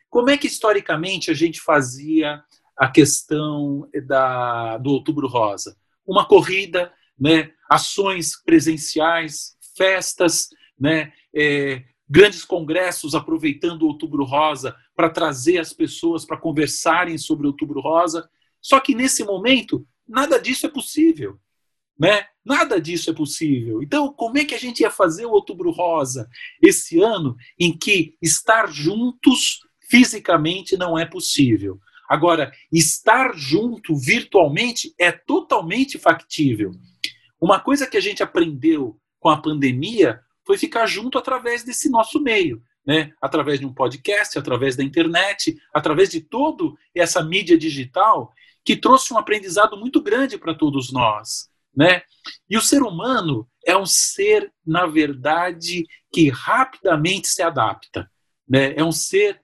[0.09, 2.43] Como é que historicamente a gente fazia
[2.77, 5.77] a questão da, do Outubro Rosa?
[6.07, 15.11] Uma corrida, né, ações presenciais, festas, né, é, grandes congressos aproveitando o Outubro Rosa para
[15.11, 18.29] trazer as pessoas para conversarem sobre o Outubro Rosa.
[18.61, 21.39] Só que nesse momento, nada disso é possível.
[21.99, 22.27] Né?
[22.45, 23.83] Nada disso é possível.
[23.83, 26.29] Então, como é que a gente ia fazer o Outubro Rosa
[26.63, 29.59] esse ano em que estar juntos
[29.91, 31.81] fisicamente não é possível?
[32.09, 36.73] Agora, estar junto virtualmente é totalmente factível.
[37.41, 42.21] Uma coisa que a gente aprendeu com a pandemia foi ficar junto através desse nosso
[42.21, 43.13] meio, né?
[43.21, 48.33] através de um podcast, através da internet, através de toda essa mídia digital
[48.65, 51.51] que trouxe um aprendizado muito grande para todos nós.
[51.77, 52.03] Né?
[52.49, 58.11] E o ser humano é um ser, na verdade, que rapidamente se adapta.
[58.49, 58.73] Né?
[58.75, 59.41] É um ser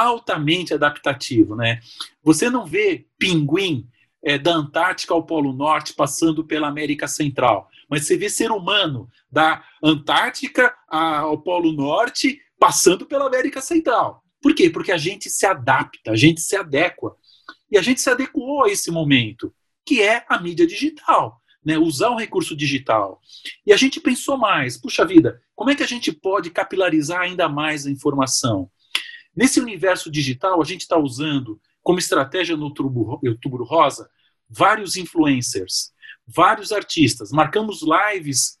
[0.00, 1.56] altamente adaptativo.
[1.56, 1.80] Né?
[2.22, 3.86] Você não vê pinguim
[4.22, 9.08] é, da Antártica ao Polo Norte passando pela América Central, mas você vê ser humano
[9.30, 14.22] da Antártica ao Polo Norte passando pela América Central.
[14.40, 14.70] Por quê?
[14.70, 17.16] Porque a gente se adapta, a gente se adequa.
[17.70, 19.52] E a gente se adequou a esse momento,
[19.84, 23.20] que é a mídia digital né, usar um recurso digital.
[23.64, 27.48] E a gente pensou mais, puxa vida, como é que a gente pode capilarizar ainda
[27.48, 28.70] mais a informação?
[29.34, 34.08] Nesse universo digital, a gente está usando como estratégia no Outubro Rosa
[34.48, 35.92] vários influencers,
[36.26, 37.32] vários artistas.
[37.32, 38.58] Marcamos lives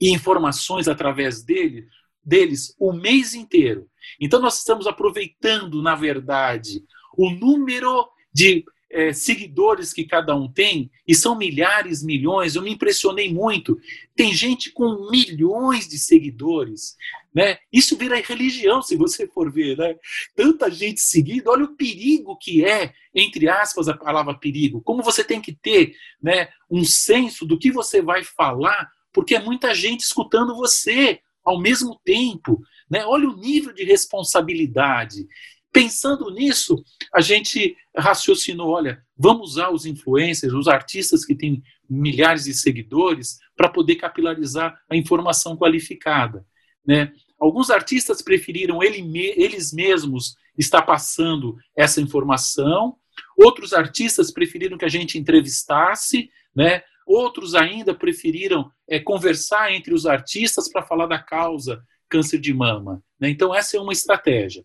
[0.00, 1.86] e informações através dele,
[2.24, 3.88] deles o mês inteiro.
[4.20, 6.82] Então, nós estamos aproveitando, na verdade,
[7.16, 12.70] o número de é, seguidores que cada um tem, e são milhares, milhões, eu me
[12.70, 13.78] impressionei muito.
[14.14, 16.96] Tem gente com milhões de seguidores,
[17.34, 17.58] né?
[17.72, 19.96] Isso vira religião, se você for ver, né?
[20.36, 24.80] Tanta gente seguindo, olha o perigo que é, entre aspas, a palavra perigo.
[24.80, 29.42] Como você tem que ter, né, um senso do que você vai falar, porque é
[29.42, 33.04] muita gente escutando você ao mesmo tempo, né?
[33.04, 35.26] Olha o nível de responsabilidade.
[35.74, 42.44] Pensando nisso, a gente raciocinou: olha, vamos usar os influencers, os artistas que têm milhares
[42.44, 46.46] de seguidores, para poder capilarizar a informação qualificada.
[46.86, 47.12] Né?
[47.40, 49.00] Alguns artistas preferiram ele,
[49.36, 52.96] eles mesmos estar passando essa informação,
[53.36, 56.82] outros artistas preferiram que a gente entrevistasse, né?
[57.04, 63.02] outros ainda preferiram é, conversar entre os artistas para falar da causa câncer de mama.
[63.18, 63.28] Né?
[63.28, 64.64] Então, essa é uma estratégia.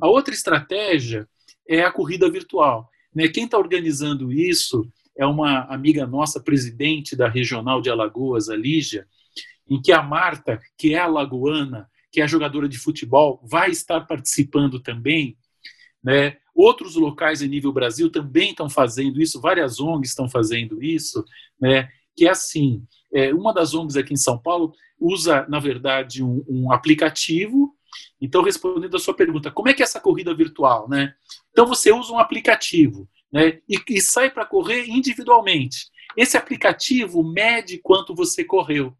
[0.00, 1.28] A outra estratégia
[1.68, 2.88] é a corrida virtual.
[3.14, 3.28] Né?
[3.28, 9.06] Quem está organizando isso é uma amiga nossa, presidente da regional de Alagoas, a Lígia,
[9.68, 14.80] em que a Marta, que é alagoana, que é jogadora de futebol, vai estar participando
[14.80, 15.36] também.
[16.02, 16.36] Né?
[16.54, 21.24] Outros locais em nível Brasil também estão fazendo isso, várias ONGs estão fazendo isso,
[21.60, 21.88] né?
[22.16, 26.44] que é assim, é, uma das ONGs aqui em São Paulo usa, na verdade, um,
[26.48, 27.76] um aplicativo
[28.20, 31.14] então, respondendo a sua pergunta, como é que é essa corrida virtual, né?
[31.50, 33.60] Então, você usa um aplicativo, né?
[33.68, 35.86] E, e sai para correr individualmente.
[36.16, 38.96] Esse aplicativo mede quanto você correu.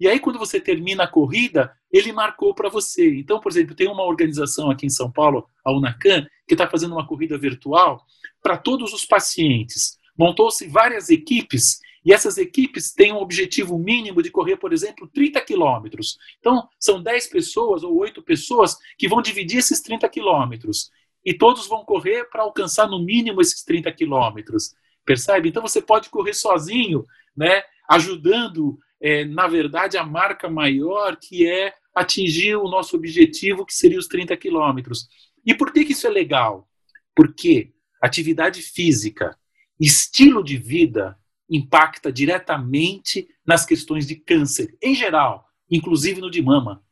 [0.00, 3.16] E aí, quando você termina a corrida, ele marcou para você.
[3.16, 6.92] Então, por exemplo, tem uma organização aqui em São Paulo, a Unacan, que está fazendo
[6.92, 8.04] uma corrida virtual
[8.42, 9.98] para todos os pacientes.
[10.16, 15.42] Montou-se várias equipes e essas equipes têm um objetivo mínimo de correr, por exemplo, 30
[15.42, 16.16] quilômetros.
[16.38, 20.90] Então, são 10 pessoas ou 8 pessoas que vão dividir esses 30 quilômetros.
[21.22, 24.74] E todos vão correr para alcançar no mínimo esses 30 quilômetros.
[25.04, 25.50] Percebe?
[25.50, 27.04] Então, você pode correr sozinho,
[27.36, 33.74] né, ajudando, é, na verdade, a marca maior, que é atingir o nosso objetivo, que
[33.74, 35.06] seria os 30 quilômetros.
[35.44, 36.66] E por que, que isso é legal?
[37.14, 39.36] Porque atividade física,
[39.78, 41.14] estilo de vida,
[41.48, 46.82] impacta diretamente nas questões de câncer, em geral, inclusive no de mama.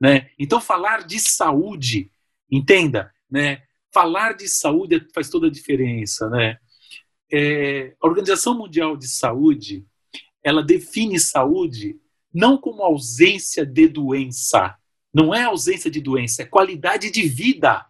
[0.00, 0.30] Né?
[0.38, 2.10] Então, falar de saúde,
[2.50, 3.62] entenda, né?
[3.92, 6.28] falar de saúde faz toda a diferença.
[6.28, 6.58] Né?
[7.32, 9.86] É, a Organização Mundial de Saúde
[10.42, 11.98] ela define saúde
[12.32, 14.76] não como ausência de doença,
[15.12, 17.86] não é ausência de doença, é qualidade de vida.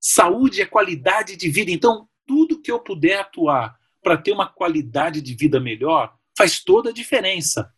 [0.00, 1.70] Saúde é qualidade de vida.
[1.70, 6.90] Então, tudo que eu puder atuar para ter uma qualidade de vida melhor, faz toda
[6.90, 7.72] a diferença.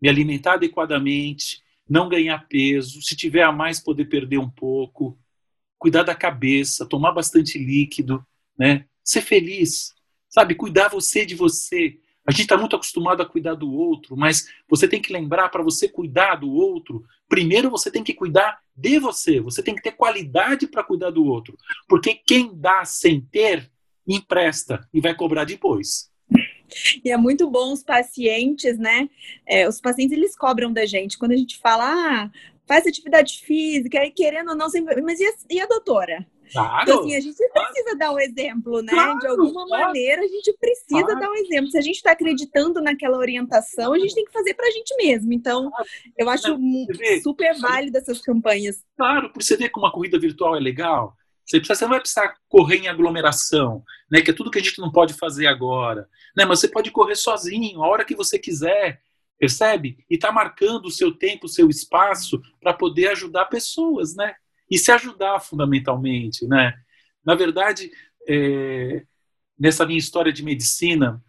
[0.00, 5.18] Me alimentar adequadamente, não ganhar peso, se tiver a mais, poder perder um pouco,
[5.78, 8.24] cuidar da cabeça, tomar bastante líquido,
[8.58, 8.84] né?
[9.02, 9.94] Ser feliz,
[10.28, 10.54] sabe?
[10.54, 11.98] Cuidar você de você.
[12.26, 15.62] A gente está muito acostumado a cuidar do outro, mas você tem que lembrar para
[15.62, 19.40] você cuidar do outro, primeiro você tem que cuidar de você.
[19.40, 21.56] Você tem que ter qualidade para cuidar do outro,
[21.88, 23.70] porque quem dá sem ter
[24.08, 26.10] empresta e vai cobrar depois.
[27.04, 29.08] E é muito bom os pacientes, né?
[29.46, 31.18] É, os pacientes eles cobram da gente.
[31.18, 32.30] Quando a gente fala, ah,
[32.66, 35.00] faz atividade física, e querendo ou não, sempre...
[35.00, 36.26] mas e a, e a doutora?
[36.52, 36.82] Claro.
[36.82, 38.92] Então, assim, a gente precisa dar um exemplo, né?
[38.92, 39.84] Claro, de alguma claro.
[39.86, 41.20] maneira, a gente precisa claro.
[41.20, 41.70] dar um exemplo.
[41.70, 44.94] Se a gente está acreditando naquela orientação, a gente tem que fazer para a gente
[44.96, 45.32] mesmo.
[45.32, 45.70] Então,
[46.16, 46.58] eu acho
[47.22, 48.82] super válido essas campanhas.
[48.96, 51.14] Claro, por você ver como uma corrida virtual é legal.
[51.48, 54.20] Você, precisa, você não vai precisar correr em aglomeração, né?
[54.20, 56.08] Que é tudo que a gente não pode fazer agora.
[56.36, 56.44] Né?
[56.44, 59.00] Mas você pode correr sozinho, a hora que você quiser.
[59.38, 60.04] Percebe?
[60.10, 64.34] E está marcando o seu tempo, o seu espaço para poder ajudar pessoas, né?
[64.70, 66.74] e se ajudar fundamentalmente, né?
[67.24, 67.90] Na verdade,
[68.28, 69.02] é,
[69.58, 71.20] nessa minha história de medicina,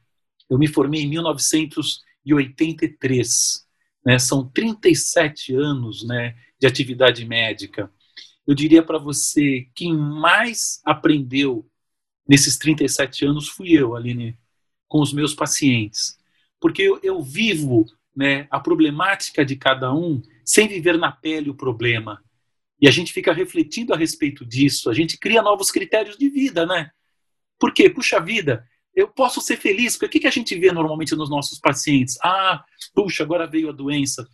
[0.50, 3.66] eu me formei em 1983,
[4.06, 4.20] né?
[4.20, 7.90] São 37 anos, né, de atividade médica.
[8.50, 11.70] Eu diria para você, quem mais aprendeu
[12.28, 14.36] nesses 37 anos fui eu, Aline,
[14.88, 16.18] com os meus pacientes.
[16.60, 17.86] Porque eu, eu vivo
[18.16, 22.24] né, a problemática de cada um sem viver na pele o problema
[22.82, 26.66] e a gente fica refletindo a respeito disso, a gente cria novos critérios de vida,
[26.66, 26.90] né?
[27.60, 27.88] Por quê?
[27.88, 31.60] Puxa vida, eu posso ser feliz, porque o que, a gente vê normalmente nos nossos
[31.60, 32.18] pacientes?
[32.24, 32.64] Ah,
[32.96, 34.28] puxa, agora veio a doença.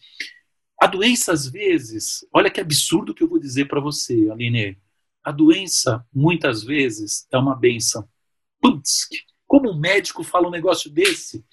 [0.79, 4.77] A doença, às vezes, olha que absurdo que eu vou dizer para você, Aline.
[5.23, 8.07] A doença, muitas vezes, é uma benção.
[8.61, 9.07] Putz,
[9.47, 11.43] como um médico fala um negócio desse?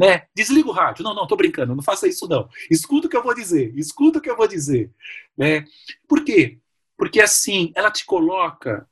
[0.00, 0.26] né?
[0.34, 1.04] Desliga o rádio.
[1.04, 2.48] Não, não, tô brincando, não faça isso não.
[2.70, 4.90] Escuta o que eu vou dizer, escuta o que eu vou dizer,
[5.36, 5.66] né?
[6.08, 6.58] Por quê?
[6.96, 8.88] Porque assim, ela te coloca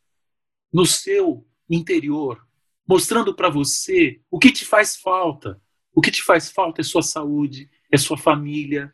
[0.70, 2.46] no seu interior,
[2.86, 5.58] mostrando para você o que te faz falta.
[5.94, 8.92] O que te faz falta é sua saúde, é sua família,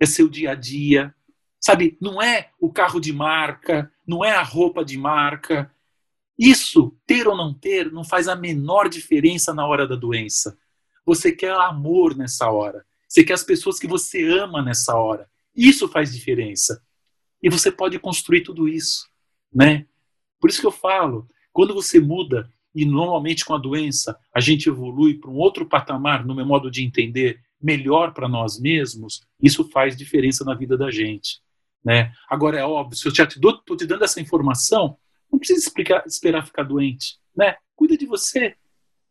[0.00, 1.14] é seu dia a dia.
[1.60, 5.72] Sabe, não é o carro de marca, não é a roupa de marca.
[6.38, 10.58] Isso, ter ou não ter, não faz a menor diferença na hora da doença.
[11.06, 12.84] Você quer amor nessa hora.
[13.08, 15.28] Você quer as pessoas que você ama nessa hora.
[15.54, 16.82] Isso faz diferença.
[17.42, 19.08] E você pode construir tudo isso,
[19.52, 19.86] né?
[20.40, 24.68] Por isso que eu falo, quando você muda e normalmente com a doença a gente
[24.68, 29.64] evolui para um outro patamar no meu modo de entender melhor para nós mesmos, isso
[29.70, 31.40] faz diferença na vida da gente,
[31.82, 32.12] né?
[32.28, 34.98] Agora é óbvio, se eu já te dou, tô te dando essa informação,
[35.32, 37.56] não precisa explicar, esperar ficar doente, né?
[37.74, 38.54] Cuida de você,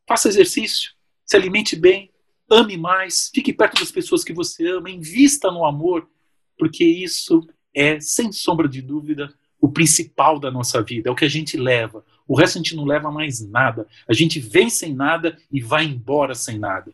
[0.07, 0.91] faça exercício,
[1.25, 2.11] se alimente bem,
[2.47, 6.07] ame mais, fique perto das pessoas que você ama, invista no amor,
[6.55, 7.41] porque isso
[7.75, 11.57] é, sem sombra de dúvida, o principal da nossa vida, é o que a gente
[11.57, 12.05] leva.
[12.27, 13.87] O resto a gente não leva mais nada.
[14.07, 16.93] A gente vem sem nada e vai embora sem nada.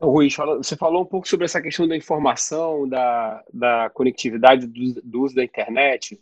[0.00, 5.22] Rui, você falou um pouco sobre essa questão da informação, da, da conectividade, do, do
[5.22, 6.20] uso da internet.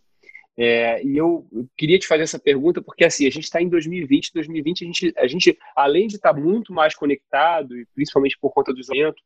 [0.59, 4.33] É, e eu queria te fazer essa pergunta porque assim a gente está em 2020,
[4.33, 8.51] 2020 a gente, a gente além de estar tá muito mais conectado e principalmente por
[8.55, 9.23] conta do isolamento,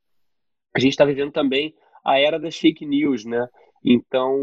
[0.75, 1.73] a gente está vivendo também
[2.05, 3.47] a era das fake news, né?
[3.85, 4.37] Então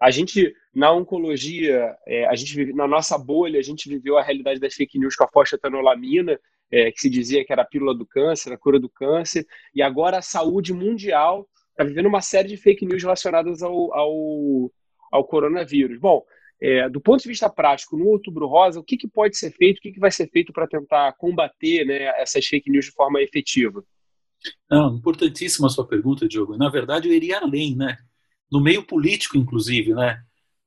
[0.00, 4.22] a gente na oncologia, é, a gente vive, na nossa bolha a gente viveu a
[4.22, 6.38] realidade das fake news com a fosfatanolamina,
[6.70, 9.82] é, que se dizia que era a pílula do câncer, a cura do câncer, e
[9.82, 14.70] agora a saúde mundial está vivendo uma série de fake news relacionadas ao, ao
[15.14, 15.98] ao coronavírus.
[16.00, 16.24] Bom,
[16.60, 19.78] é, do ponto de vista prático, no Outubro Rosa, o que, que pode ser feito,
[19.78, 23.22] o que, que vai ser feito para tentar combater né, essas fake news de forma
[23.22, 23.84] efetiva?
[24.68, 26.56] Não, importantíssima a sua pergunta, Diogo.
[26.56, 27.96] Na verdade, eu iria além, né?
[28.50, 30.20] No meio político, inclusive, né?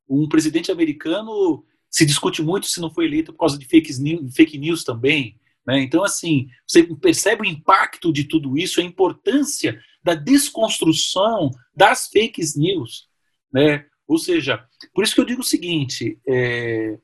[0.07, 4.33] Um presidente americano se discute muito se não foi eleito por causa de fake news,
[4.33, 5.37] fake news também.
[5.67, 5.81] Né?
[5.81, 12.41] Então, assim, você percebe o impacto de tudo isso, a importância da desconstrução das fake
[12.55, 13.09] news.
[13.51, 13.85] Né?
[14.07, 16.97] Ou seja, por isso que eu digo o seguinte: é,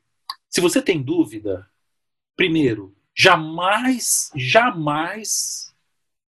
[0.49, 1.67] se você tem dúvida,
[2.37, 5.75] primeiro, jamais, jamais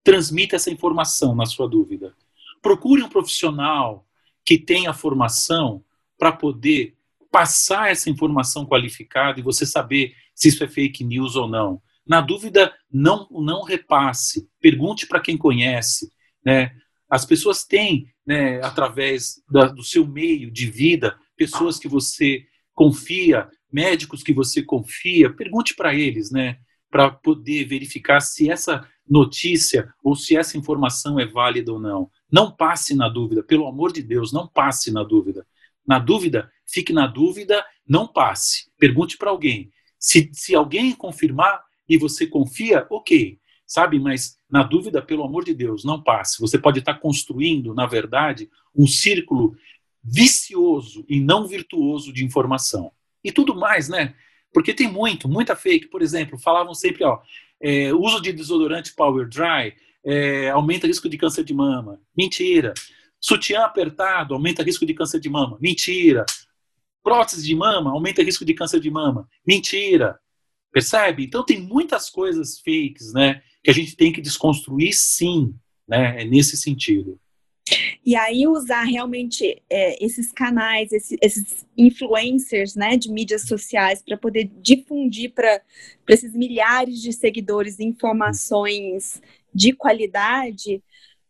[0.04, 2.14] transmita essa informação na sua dúvida.
[2.62, 4.06] Procure um profissional
[4.44, 5.84] que tenha formação
[6.18, 6.96] para poder
[7.32, 11.82] passar essa informação qualificada e você saber se isso é fake news ou não.
[12.08, 14.48] Na dúvida, não, não repasse.
[14.60, 16.10] Pergunte para quem conhece.
[16.44, 16.72] Né?
[17.10, 23.50] As pessoas têm né, através da, do seu meio de vida, pessoas que você confia,
[23.72, 26.58] médicos que você confia, pergunte para eles, né,
[26.90, 32.10] para poder verificar se essa notícia ou se essa informação é válida ou não.
[32.32, 35.46] Não passe na dúvida, pelo amor de Deus, não passe na dúvida.
[35.86, 38.72] Na dúvida, fique na dúvida, não passe.
[38.78, 39.72] Pergunte para alguém.
[40.00, 44.00] Se, se alguém confirmar e você confia, ok sabe?
[44.00, 46.40] Mas, na dúvida, pelo amor de Deus, não passe.
[46.40, 49.56] Você pode estar construindo, na verdade, um círculo
[50.04, 52.92] vicioso e não virtuoso de informação.
[53.24, 54.14] E tudo mais, né?
[54.54, 55.88] Porque tem muito, muita fake.
[55.88, 57.20] Por exemplo, falavam sempre, ó,
[57.60, 59.74] é, uso de desodorante Power Dry
[60.06, 62.00] é, aumenta risco de câncer de mama.
[62.16, 62.74] Mentira.
[63.20, 65.58] Sutiã apertado aumenta risco de câncer de mama.
[65.60, 66.26] Mentira.
[67.04, 69.28] Prótese de mama aumenta risco de câncer de mama.
[69.46, 70.20] Mentira.
[70.76, 71.24] Percebe?
[71.24, 73.42] Então tem muitas coisas fakes, né?
[73.64, 75.56] Que a gente tem que desconstruir, sim,
[75.88, 76.22] né?
[76.22, 77.18] É nesse sentido.
[78.06, 84.18] E aí usar realmente é, esses canais, esses, esses, influencers né, de mídias sociais para
[84.18, 85.62] poder difundir para
[86.10, 89.22] esses milhares de seguidores informações
[89.54, 90.84] de qualidade,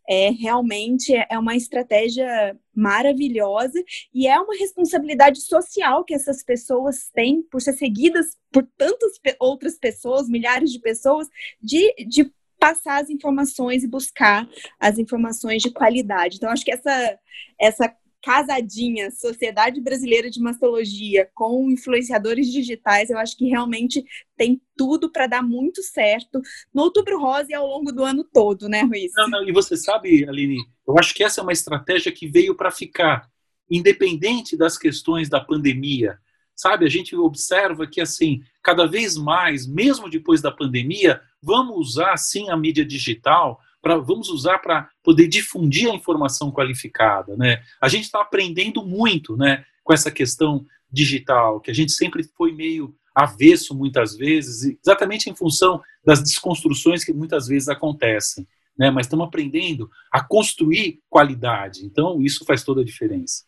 [0.08, 3.84] é realmente é uma estratégia maravilhosa
[4.14, 9.78] e é uma responsabilidade social que essas pessoas têm por ser seguidas por tantas outras
[9.78, 11.28] pessoas, milhares de pessoas,
[11.62, 14.48] de, de passar as informações e buscar
[14.80, 16.38] as informações de qualidade.
[16.38, 17.20] Então, acho que essa,
[17.60, 17.96] essa
[18.26, 24.04] casadinha, Sociedade Brasileira de Mastologia, com influenciadores digitais, eu acho que realmente
[24.36, 26.42] tem tudo para dar muito certo
[26.74, 29.12] no Outubro Rosa e ao longo do ano todo, né, Ruiz?
[29.16, 30.58] Não, não, e você sabe, Aline,
[30.88, 33.30] eu acho que essa é uma estratégia que veio para ficar,
[33.70, 36.18] independente das questões da pandemia.
[36.56, 42.18] Sabe, a gente observa que, assim, cada vez mais, mesmo depois da pandemia, vamos usar,
[42.18, 47.62] sim, a mídia digital Pra, vamos usar para poder difundir a informação qualificada, né?
[47.80, 52.52] A gente está aprendendo muito, né, com essa questão digital, que a gente sempre foi
[52.52, 58.90] meio avesso muitas vezes, exatamente em função das desconstruções que muitas vezes acontecem, né?
[58.90, 61.86] Mas estamos aprendendo a construir qualidade.
[61.86, 63.44] Então, isso faz toda a diferença.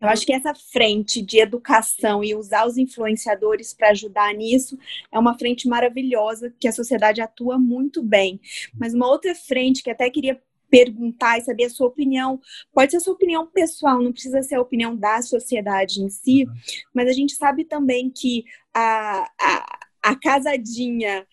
[0.00, 4.78] Eu acho que essa frente de educação e usar os influenciadores para ajudar nisso
[5.12, 8.40] é uma frente maravilhosa que a sociedade atua muito bem.
[8.78, 10.40] Mas uma outra frente que até queria
[10.70, 12.40] perguntar e saber a sua opinião.
[12.72, 16.44] Pode ser a sua opinião pessoal, não precisa ser a opinião da sociedade em si,
[16.44, 16.54] uhum.
[16.92, 18.44] mas a gente sabe também que
[18.74, 21.26] a, a, a casadinha,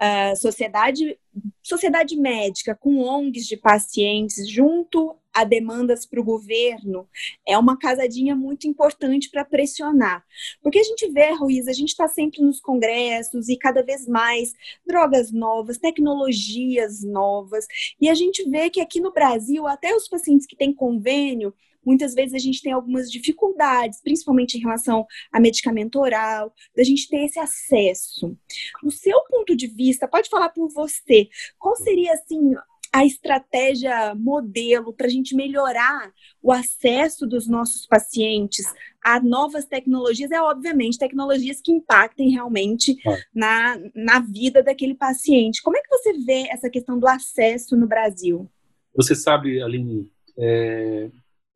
[0.00, 1.18] a sociedade,
[1.62, 7.06] sociedade médica com ONGs de pacientes junto a demandas para o governo,
[7.46, 10.24] é uma casadinha muito importante para pressionar.
[10.62, 14.52] Porque a gente vê, Ruiz, a gente está sempre nos congressos e cada vez mais
[14.86, 17.66] drogas novas, tecnologias novas,
[18.00, 22.14] e a gente vê que aqui no Brasil, até os pacientes que têm convênio, muitas
[22.14, 27.24] vezes a gente tem algumas dificuldades, principalmente em relação a medicamento oral, da gente ter
[27.24, 28.36] esse acesso.
[28.82, 31.28] No seu ponto de vista, pode falar por você,
[31.58, 32.54] qual seria assim
[32.92, 36.12] a estratégia modelo para a gente melhorar
[36.42, 38.66] o acesso dos nossos pacientes
[39.02, 42.96] a novas tecnologias, é obviamente tecnologias que impactem realmente
[43.34, 45.62] na, na vida daquele paciente.
[45.62, 48.50] Como é que você vê essa questão do acesso no Brasil?
[48.94, 51.10] Você sabe, Aline, é,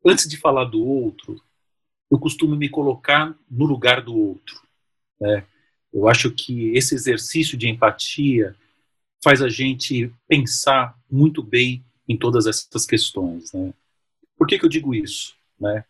[0.05, 1.41] antes de falar do outro,
[2.11, 4.61] eu costumo me colocar no lugar do outro.
[5.19, 5.45] Né?
[5.91, 8.55] Eu acho que esse exercício de empatia
[9.23, 13.51] faz a gente pensar muito bem em todas essas questões.
[13.53, 13.73] Né?
[14.37, 15.35] Por que, que eu digo isso?
[15.59, 15.83] Né?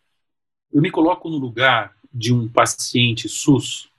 [0.72, 3.90] Eu me coloco no lugar de um paciente SUS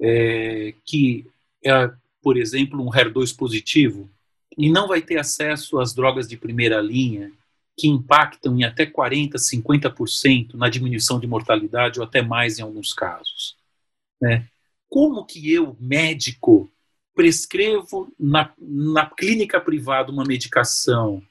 [0.00, 1.26] é, que
[1.64, 1.90] é,
[2.20, 4.10] por exemplo, um HER2 positivo
[4.58, 7.30] e não vai ter acesso às drogas de primeira linha
[7.76, 12.92] que impactam em até 40%, 50% na diminuição de mortalidade ou até mais em alguns
[12.92, 13.56] casos.
[14.20, 14.46] Né?
[14.88, 16.70] Como que eu, médico,
[17.14, 21.22] prescrevo na, na clínica privada uma medicação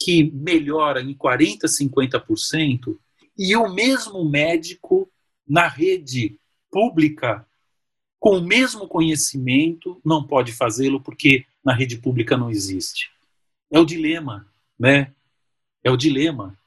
[0.00, 2.96] que melhora em 40%, 50%,
[3.36, 5.08] e o mesmo médico
[5.46, 6.38] na rede
[6.70, 7.46] pública,
[8.18, 13.10] com o mesmo conhecimento, não pode fazê-lo porque na rede pública não existe.
[13.70, 14.46] É o dilema,
[14.78, 15.12] né?
[15.84, 16.58] É o dilema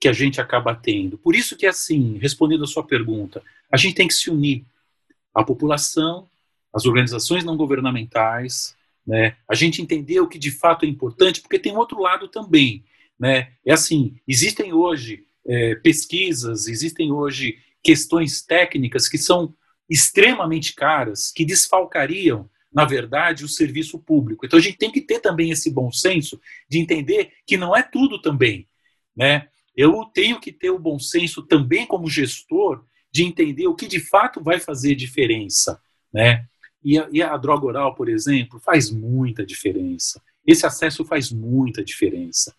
[0.00, 1.16] que a gente acaba tendo.
[1.16, 3.42] Por isso que, assim, respondendo a sua pergunta,
[3.72, 4.64] a gente tem que se unir.
[5.34, 6.28] A população,
[6.72, 9.36] as organizações não governamentais, né?
[9.48, 12.84] A gente entender o que de fato é importante, porque tem outro lado também,
[13.18, 13.52] né?
[13.64, 19.54] É assim, existem hoje é, pesquisas, existem hoje questões técnicas que são
[19.88, 24.44] extremamente caras, que desfalcariam, na verdade, o serviço público.
[24.44, 27.82] Então a gente tem que ter também esse bom senso de entender que não é
[27.82, 28.68] tudo também,
[29.16, 29.48] né?
[29.76, 34.00] Eu tenho que ter o bom senso também como gestor de entender o que de
[34.00, 35.80] fato vai fazer diferença,
[36.12, 36.46] né?
[36.84, 40.22] E a, e a droga oral, por exemplo, faz muita diferença.
[40.46, 42.54] Esse acesso faz muita diferença.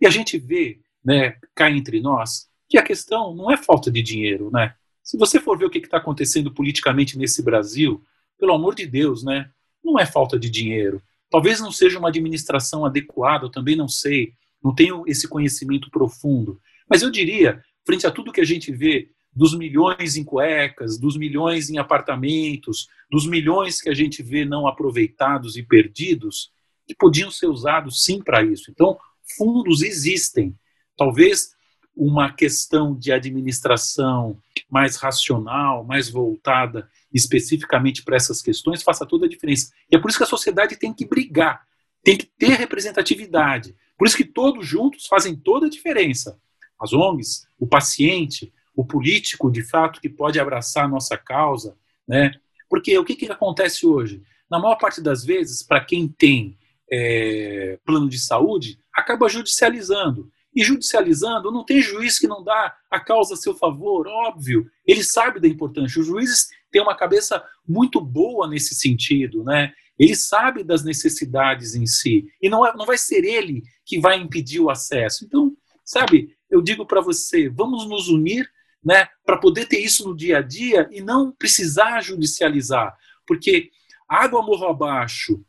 [0.00, 4.02] E a gente vê, né, cá entre nós, que a questão não é falta de
[4.02, 4.74] dinheiro, né?
[5.02, 8.02] Se você for ver o que está acontecendo politicamente nesse Brasil,
[8.38, 9.50] pelo amor de Deus, né?
[9.82, 11.02] Não é falta de dinheiro.
[11.30, 14.32] Talvez não seja uma administração adequada, eu também não sei,
[14.62, 16.60] não tenho esse conhecimento profundo.
[16.88, 21.16] Mas eu diria, frente a tudo que a gente vê dos milhões em cuecas, dos
[21.16, 26.50] milhões em apartamentos, dos milhões que a gente vê não aproveitados e perdidos,
[26.86, 28.70] que podiam ser usados sim para isso.
[28.70, 28.98] Então,
[29.36, 30.54] fundos existem.
[30.96, 31.50] Talvez
[31.98, 34.40] uma questão de administração
[34.70, 39.72] mais racional, mais voltada especificamente para essas questões, faça toda a diferença.
[39.90, 41.66] E é por isso que a sociedade tem que brigar,
[42.04, 43.74] tem que ter representatividade.
[43.96, 46.38] Por isso que todos juntos fazem toda a diferença.
[46.80, 51.76] As ONGs, o paciente, o político, de fato, que pode abraçar a nossa causa,
[52.06, 52.30] né?
[52.70, 54.22] Porque o que, que acontece hoje?
[54.48, 56.56] Na maior parte das vezes, para quem tem
[56.90, 60.30] é, plano de saúde, acaba judicializando.
[60.58, 64.68] E judicializando, não tem juiz que não dá a causa a seu favor, óbvio.
[64.84, 66.00] Ele sabe da importância.
[66.00, 69.72] Os juízes têm uma cabeça muito boa nesse sentido, né?
[69.96, 72.26] Ele sabe das necessidades em si.
[72.42, 75.24] E não, é, não vai ser ele que vai impedir o acesso.
[75.24, 78.50] Então, sabe, eu digo para você, vamos nos unir
[78.84, 82.98] né, para poder ter isso no dia a dia e não precisar judicializar.
[83.24, 83.70] Porque
[84.08, 85.40] água morro abaixo,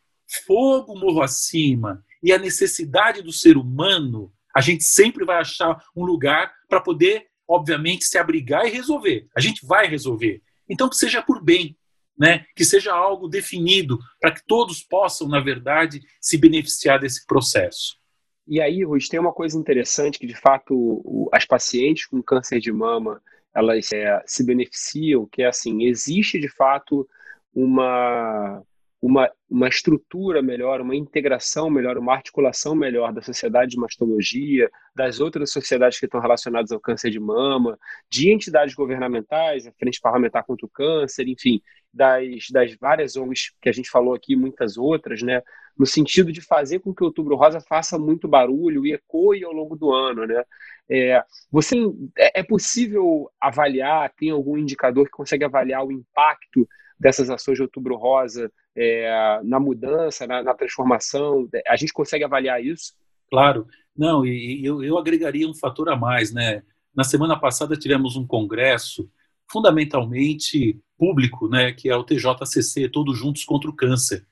[0.45, 6.03] fogo morro acima e a necessidade do ser humano a gente sempre vai achar um
[6.03, 9.27] lugar para poder, obviamente, se abrigar e resolver.
[9.35, 10.41] A gente vai resolver.
[10.67, 11.77] Então, que seja por bem,
[12.17, 12.45] né?
[12.55, 17.97] que seja algo definido, para que todos possam, na verdade, se beneficiar desse processo.
[18.47, 22.71] E aí, Ruiz, tem uma coisa interessante que, de fato, as pacientes com câncer de
[22.71, 23.21] mama,
[23.53, 27.07] elas é, se beneficiam, que é assim, existe, de fato,
[27.53, 28.63] uma
[29.01, 35.21] uma, uma estrutura melhor, uma integração melhor, uma articulação melhor da sociedade de mastologia, das
[35.21, 37.79] outras sociedades que estão relacionadas ao câncer de mama,
[38.09, 41.61] de entidades governamentais, a Frente Parlamentar contra o Câncer, enfim,
[41.93, 45.41] das, das várias ONGs que a gente falou aqui, muitas outras, né,
[45.77, 49.53] no sentido de fazer com que o Outubro Rosa faça muito barulho e ecoe ao
[49.53, 50.43] longo do ano, né?
[50.91, 51.77] É, você
[52.17, 54.11] é, é possível avaliar?
[54.17, 56.67] Tem algum indicador que consegue avaliar o impacto
[56.99, 61.47] dessas ações de Outubro Rosa é, na mudança, na, na, transformação?
[61.67, 62.93] A gente consegue avaliar isso?
[63.29, 63.67] Claro.
[63.95, 66.63] Não, e, eu, eu agregaria um fator a mais, né?
[66.95, 69.09] Na semana passada tivemos um congresso
[69.51, 74.25] fundamentalmente público, né, que é o TJCC, Todos Juntos contra o Câncer.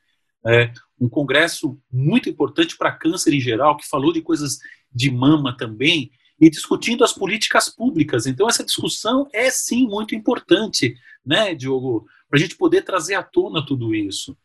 [0.45, 4.59] É um congresso muito importante para câncer em geral, que falou de coisas
[4.93, 8.27] de mama também, e discutindo as políticas públicas.
[8.27, 10.95] Então, essa discussão é sim muito importante,
[11.25, 12.05] né, Diogo?
[12.29, 14.37] Para a gente poder trazer à tona tudo isso.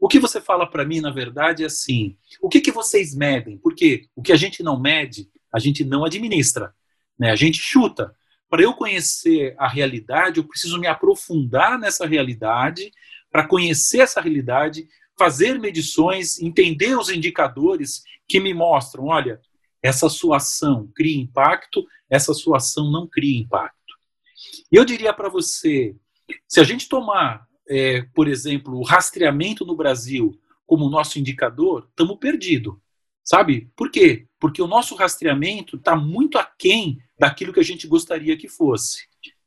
[0.00, 3.58] O que você fala para mim, na verdade, é assim: o que, que vocês medem?
[3.58, 6.74] Porque o que a gente não mede, a gente não administra,
[7.18, 7.30] né?
[7.30, 8.14] a gente chuta.
[8.50, 12.90] Para eu conhecer a realidade, eu preciso me aprofundar nessa realidade,
[13.30, 19.40] para conhecer essa realidade, fazer medições, entender os indicadores que me mostram: olha,
[19.82, 23.76] essa sua ação cria impacto, essa sua ação não cria impacto.
[24.72, 25.94] E eu diria para você,
[26.46, 32.18] se a gente tomar, é, por exemplo, o rastreamento no Brasil como nosso indicador, estamos
[32.18, 32.74] perdidos.
[33.24, 33.70] Sabe?
[33.76, 34.26] Por quê?
[34.40, 39.06] Porque o nosso rastreamento está muito aquém daquilo que a gente gostaria que fosse.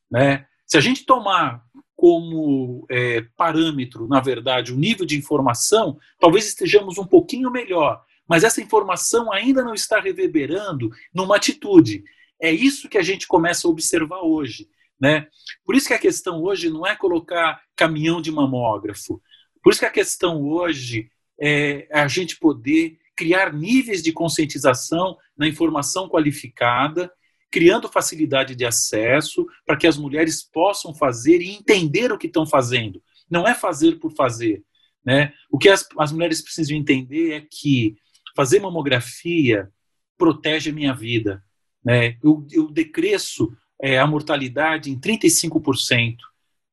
[0.10, 0.46] Né?
[0.68, 1.64] Se a gente tomar
[1.96, 8.44] como é, parâmetro, na verdade, o nível de informação, talvez estejamos um pouquinho melhor, mas
[8.44, 12.04] essa informação ainda não está reverberando numa atitude.
[12.42, 14.68] É isso que a gente começa a observar hoje.
[15.02, 15.28] Né?
[15.66, 19.20] Por isso que a questão hoje não é colocar caminhão de mamógrafo.
[19.64, 25.48] Por isso que a questão hoje é a gente poder criar níveis de conscientização na
[25.48, 27.12] informação qualificada,
[27.50, 32.46] criando facilidade de acesso para que as mulheres possam fazer e entender o que estão
[32.46, 33.02] fazendo.
[33.30, 34.64] Não é fazer por fazer.
[35.04, 35.34] Né?
[35.50, 37.96] O que as, as mulheres precisam entender é que
[38.36, 39.70] fazer mamografia
[40.16, 41.44] protege a minha vida.
[41.84, 42.18] Né?
[42.24, 46.18] Eu, eu decresço é, a mortalidade em 35%,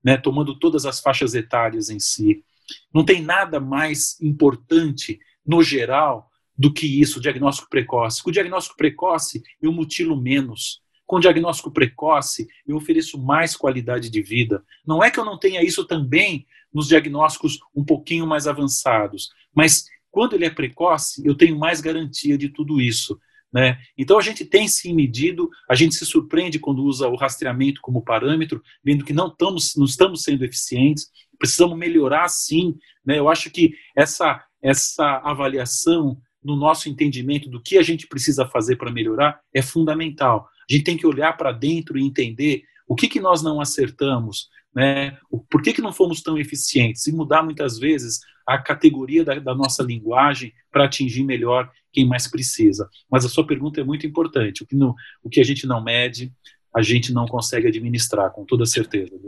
[0.04, 2.44] né, tomando todas as faixas etárias em si.
[2.92, 8.22] Não tem nada mais importante, no geral, do que isso, o diagnóstico precoce.
[8.22, 10.82] Com o diagnóstico precoce, eu mutilo menos.
[11.06, 14.62] Com o diagnóstico precoce, eu ofereço mais qualidade de vida.
[14.86, 19.86] Não é que eu não tenha isso também nos diagnósticos um pouquinho mais avançados, mas
[20.10, 23.18] quando ele é precoce, eu tenho mais garantia de tudo isso.
[23.52, 23.78] Né?
[23.96, 28.04] Então a gente tem sim medido, a gente se surpreende quando usa o rastreamento como
[28.04, 32.76] parâmetro, vendo que não estamos, não estamos sendo eficientes, precisamos melhorar sim.
[33.04, 33.18] Né?
[33.18, 38.76] Eu acho que essa, essa avaliação no nosso entendimento do que a gente precisa fazer
[38.76, 40.48] para melhorar é fundamental.
[40.68, 44.48] A gente tem que olhar para dentro e entender o que, que nós não acertamos,
[44.74, 45.16] né?
[45.50, 49.54] por que, que não fomos tão eficientes e mudar muitas vezes a categoria da, da
[49.54, 52.88] nossa linguagem para atingir melhor quem mais precisa.
[53.10, 54.62] Mas a sua pergunta é muito importante.
[54.62, 56.32] O que, não, o que a gente não mede,
[56.74, 59.18] a gente não consegue administrar, com toda certeza.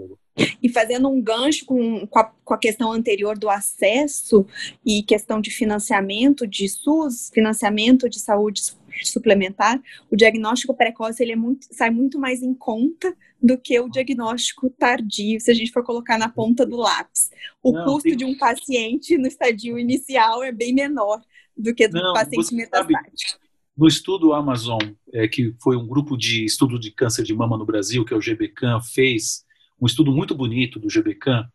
[0.63, 4.47] E fazendo um gancho com, com a, com, a, questão anterior do acesso
[4.85, 8.63] e questão de financiamento de SUS, financiamento de saúde
[9.03, 9.81] suplementar,
[10.11, 14.69] o diagnóstico precoce ele é muito, sai muito mais em conta do que o diagnóstico
[14.71, 17.31] tardio, se a gente for colocar na ponta do lápis.
[17.63, 18.17] O Não, custo tem...
[18.17, 21.23] de um paciente no estadio inicial é bem menor
[21.61, 23.41] do que do Não, paciente metastático.
[23.77, 24.81] No estudo Amazon,
[25.13, 28.17] é, que foi um grupo de estudo de câncer de mama no Brasil, que é
[28.17, 29.45] o GBCAM, fez
[29.81, 31.49] um estudo muito bonito do GBCAM,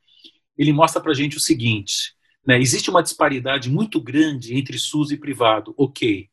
[0.58, 5.12] ele mostra para a gente o seguinte, né, existe uma disparidade muito grande entre SUS
[5.12, 6.30] e privado, ok.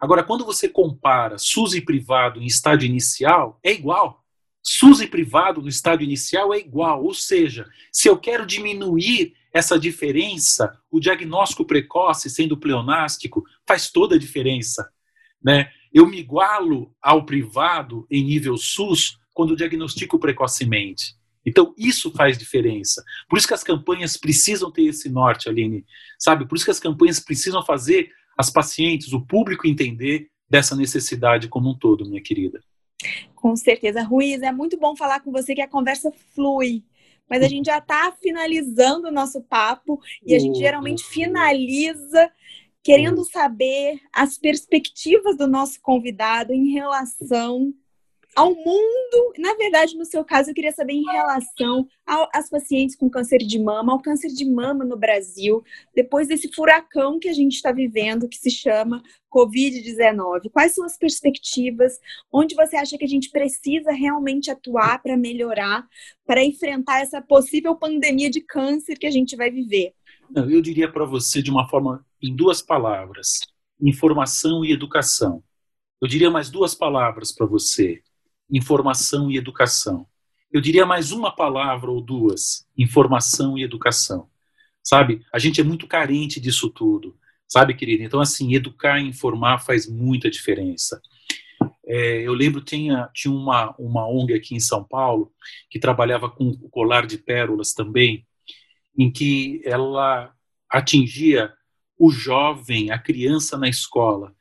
[0.00, 4.22] Agora, quando você compara SUS e privado em estádio inicial, é igual.
[4.62, 9.78] SUS e privado no estádio inicial é igual, ou seja, se eu quero diminuir essa
[9.78, 14.86] diferença, o diagnóstico precoce, sendo pleonástico, faz toda a diferença.
[15.42, 15.70] Né?
[15.92, 21.14] Eu me igualo ao privado em nível SUS quando diagnostico precocemente.
[21.44, 23.02] Então, isso faz diferença.
[23.28, 25.86] Por isso que as campanhas precisam ter esse norte, Aline.
[26.18, 26.46] Sabe?
[26.46, 31.70] Por isso que as campanhas precisam fazer as pacientes, o público entender dessa necessidade como
[31.70, 32.60] um todo, minha querida.
[33.34, 34.02] Com certeza.
[34.02, 36.82] Ruiz, é muito bom falar com você que a conversa flui.
[37.28, 42.30] Mas a gente já está finalizando o nosso papo e a gente geralmente finaliza
[42.82, 47.74] querendo saber as perspectivas do nosso convidado em relação
[48.36, 49.32] ao mundo.
[49.38, 53.58] Na verdade, no seu caso, eu queria saber em relação às pacientes com câncer de
[53.58, 55.64] mama, ao câncer de mama no Brasil,
[55.94, 59.02] depois desse furacão que a gente está vivendo, que se chama
[59.34, 60.50] Covid-19.
[60.52, 61.98] Quais são as perspectivas?
[62.30, 65.86] Onde você acha que a gente precisa realmente atuar para melhorar,
[66.26, 69.94] para enfrentar essa possível pandemia de câncer que a gente vai viver?
[70.34, 73.40] Eu diria para você de uma forma em duas palavras:
[73.80, 75.42] informação e educação.
[76.02, 78.02] Eu diria mais duas palavras para você:
[78.50, 80.06] informação e educação.
[80.52, 84.28] Eu diria mais uma palavra ou duas: informação e educação.
[84.82, 85.24] Sabe?
[85.32, 87.16] A gente é muito carente disso tudo.
[87.48, 88.04] Sabe, querida?
[88.04, 91.00] Então, assim, educar e informar faz muita diferença.
[91.86, 95.32] É, eu lembro tinha tinha uma uma ONG aqui em São Paulo
[95.70, 98.26] que trabalhava com o colar de pérolas também,
[98.98, 100.32] em que ela
[100.68, 101.52] atingia
[101.98, 104.34] o jovem, a criança na escola.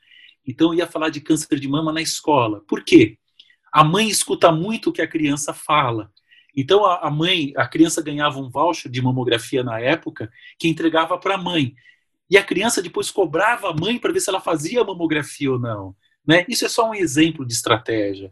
[0.46, 2.62] Então ia falar de câncer de mama na escola.
[2.68, 3.18] Por quê?
[3.76, 6.10] A mãe escuta muito o que a criança fala.
[6.56, 11.36] Então a, mãe, a criança ganhava um voucher de mamografia na época que entregava para
[11.36, 11.76] a mãe.
[12.30, 15.94] E a criança depois cobrava a mãe para ver se ela fazia mamografia ou não.
[16.26, 16.46] Né?
[16.48, 18.32] Isso é só um exemplo de estratégia.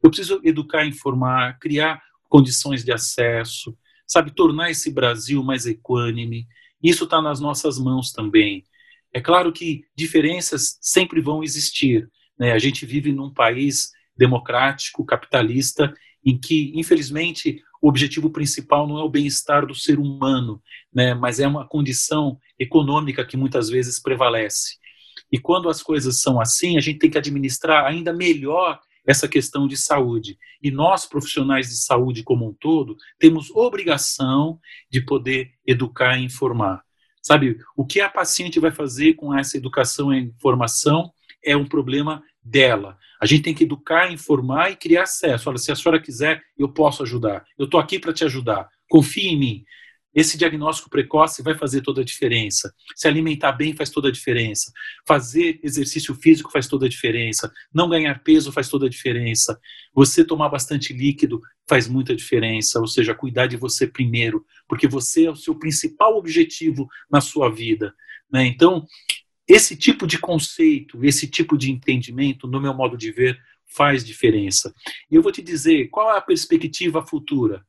[0.00, 3.76] Eu preciso educar, informar, criar condições de acesso,
[4.06, 6.46] sabe, tornar esse Brasil mais equânime.
[6.80, 8.64] Isso está nas nossas mãos também.
[9.12, 12.08] É claro que diferenças sempre vão existir.
[12.38, 12.52] Né?
[12.52, 15.92] A gente vive num país democrático, capitalista,
[16.24, 20.60] em que, infelizmente, o objetivo principal não é o bem-estar do ser humano,
[20.92, 21.14] né?
[21.14, 24.76] mas é uma condição econômica que muitas vezes prevalece.
[25.30, 29.68] E quando as coisas são assim, a gente tem que administrar ainda melhor essa questão
[29.68, 30.36] de saúde.
[30.60, 34.58] E nós, profissionais de saúde como um todo, temos obrigação
[34.90, 36.82] de poder educar e informar.
[37.22, 41.12] Sabe, o que a paciente vai fazer com essa educação e informação
[41.44, 42.98] é um problema dela.
[43.20, 45.48] A gente tem que educar, informar e criar acesso.
[45.48, 47.44] Olha, se a senhora quiser, eu posso ajudar.
[47.58, 48.68] Eu estou aqui para te ajudar.
[48.88, 49.64] Confie em mim.
[50.16, 52.72] Esse diagnóstico precoce vai fazer toda a diferença.
[52.94, 54.72] Se alimentar bem faz toda a diferença.
[55.06, 57.52] Fazer exercício físico faz toda a diferença.
[57.72, 59.60] Não ganhar peso faz toda a diferença.
[59.92, 62.80] Você tomar bastante líquido faz muita diferença.
[62.80, 67.50] Ou seja, cuidar de você primeiro, porque você é o seu principal objetivo na sua
[67.50, 67.94] vida.
[68.32, 68.46] Né?
[68.46, 68.86] Então,
[69.48, 74.74] esse tipo de conceito, esse tipo de entendimento, no meu modo de ver, faz diferença.
[75.10, 77.64] E eu vou te dizer, qual é a perspectiva futura?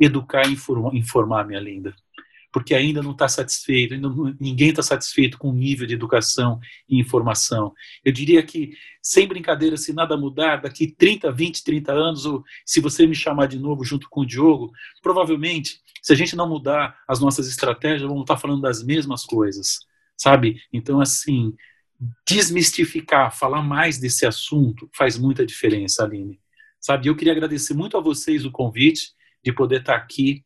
[0.00, 0.56] educar e
[0.98, 1.94] informar, minha linda.
[2.52, 6.58] Porque ainda não está satisfeito, não, ninguém está satisfeito com o nível de educação
[6.88, 7.72] e informação.
[8.04, 12.80] Eu diria que, sem brincadeira, se nada mudar, daqui 30, 20, 30 anos, ou se
[12.80, 16.98] você me chamar de novo junto com o Diogo, provavelmente, se a gente não mudar
[17.06, 19.78] as nossas estratégias, vamos estar falando das mesmas coisas,
[20.20, 20.60] sabe?
[20.70, 21.54] Então, assim,
[22.28, 26.38] desmistificar, falar mais desse assunto faz muita diferença, Aline.
[26.78, 29.12] Sabe, eu queria agradecer muito a vocês o convite
[29.42, 30.44] de poder estar aqui,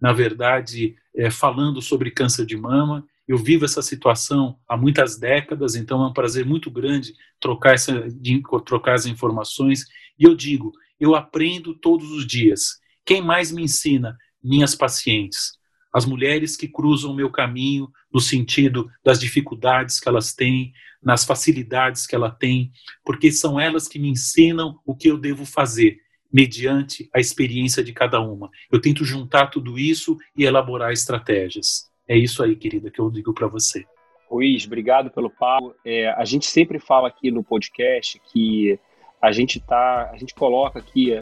[0.00, 3.06] na verdade, é, falando sobre câncer de mama.
[3.26, 8.04] Eu vivo essa situação há muitas décadas, então é um prazer muito grande trocar, essa,
[8.66, 9.84] trocar as informações.
[10.18, 12.80] E eu digo, eu aprendo todos os dias.
[13.04, 14.16] Quem mais me ensina?
[14.42, 15.52] Minhas pacientes.
[15.92, 20.72] As mulheres que cruzam o meu caminho no sentido das dificuldades que elas têm,
[21.02, 22.70] nas facilidades que ela tem,
[23.04, 25.98] porque são elas que me ensinam o que eu devo fazer
[26.32, 28.48] mediante a experiência de cada uma.
[28.70, 31.90] Eu tento juntar tudo isso e elaborar estratégias.
[32.08, 33.84] É isso aí, querida, que eu digo para você.
[34.28, 35.74] Ruiz, obrigado pelo papo.
[35.84, 38.78] É, a gente sempre fala aqui no podcast que
[39.20, 41.12] a gente tá, a gente coloca aqui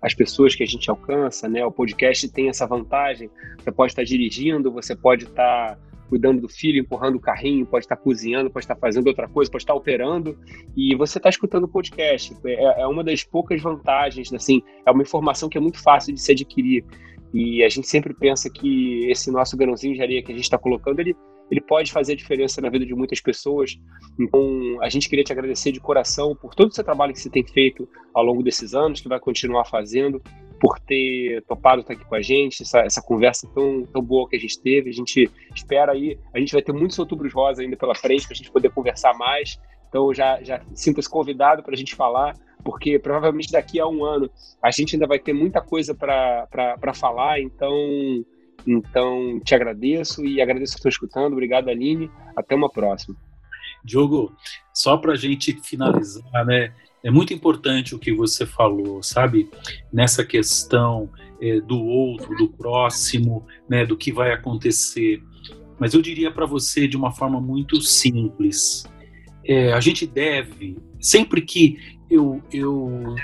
[0.00, 1.64] as pessoas que a gente alcança, né?
[1.64, 3.30] O podcast tem essa vantagem.
[3.58, 7.96] Você pode estar dirigindo, você pode estar cuidando do filho, empurrando o carrinho, pode estar
[7.96, 10.38] cozinhando, pode estar fazendo outra coisa, pode estar operando
[10.76, 12.36] e você está escutando o podcast.
[12.44, 16.20] É, é uma das poucas vantagens, assim, é uma informação que é muito fácil de
[16.20, 16.84] se adquirir.
[17.32, 20.56] E a gente sempre pensa que esse nosso grãozinho de areia que a gente está
[20.56, 21.16] colocando, ele,
[21.50, 23.78] ele pode fazer a diferença na vida de muitas pessoas.
[24.18, 27.30] Então, a gente queria te agradecer de coração por todo o seu trabalho que você
[27.30, 30.22] tem feito ao longo desses anos, que vai continuar fazendo
[30.60, 34.36] por ter topado estar aqui com a gente, essa, essa conversa tão, tão boa que
[34.36, 34.88] a gente teve.
[34.88, 38.32] A gente espera aí, a gente vai ter muitos outubros rosa ainda pela frente para
[38.32, 39.60] a gente poder conversar mais.
[39.88, 42.34] Então já, já sinta-se convidado para a gente falar,
[42.64, 44.30] porque provavelmente daqui a um ano
[44.62, 47.40] a gente ainda vai ter muita coisa para falar.
[47.40, 47.74] Então,
[48.66, 51.32] então te agradeço e agradeço que estou escutando.
[51.32, 52.10] Obrigado, Aline.
[52.36, 53.16] Até uma próxima.
[53.84, 54.34] Diogo,
[54.72, 56.72] só para a gente finalizar, né?
[57.02, 59.50] É muito importante o que você falou, sabe?
[59.92, 61.10] Nessa questão
[61.40, 63.84] é, do outro, do próximo, né?
[63.84, 65.22] Do que vai acontecer.
[65.78, 68.84] Mas eu diria para você de uma forma muito simples.
[69.44, 73.14] É, a gente deve, sempre que eu, eu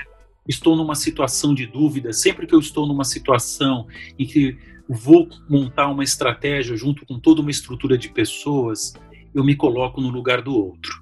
[0.47, 3.87] estou numa situação de dúvida, sempre que eu estou numa situação
[4.19, 4.57] em que
[4.91, 8.93] vou montar uma estratégia junto com toda uma estrutura de pessoas,
[9.33, 11.01] eu me coloco no lugar do outro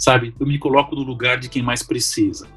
[0.00, 0.34] sabe?
[0.40, 2.48] Eu me coloco no lugar de quem mais precisa.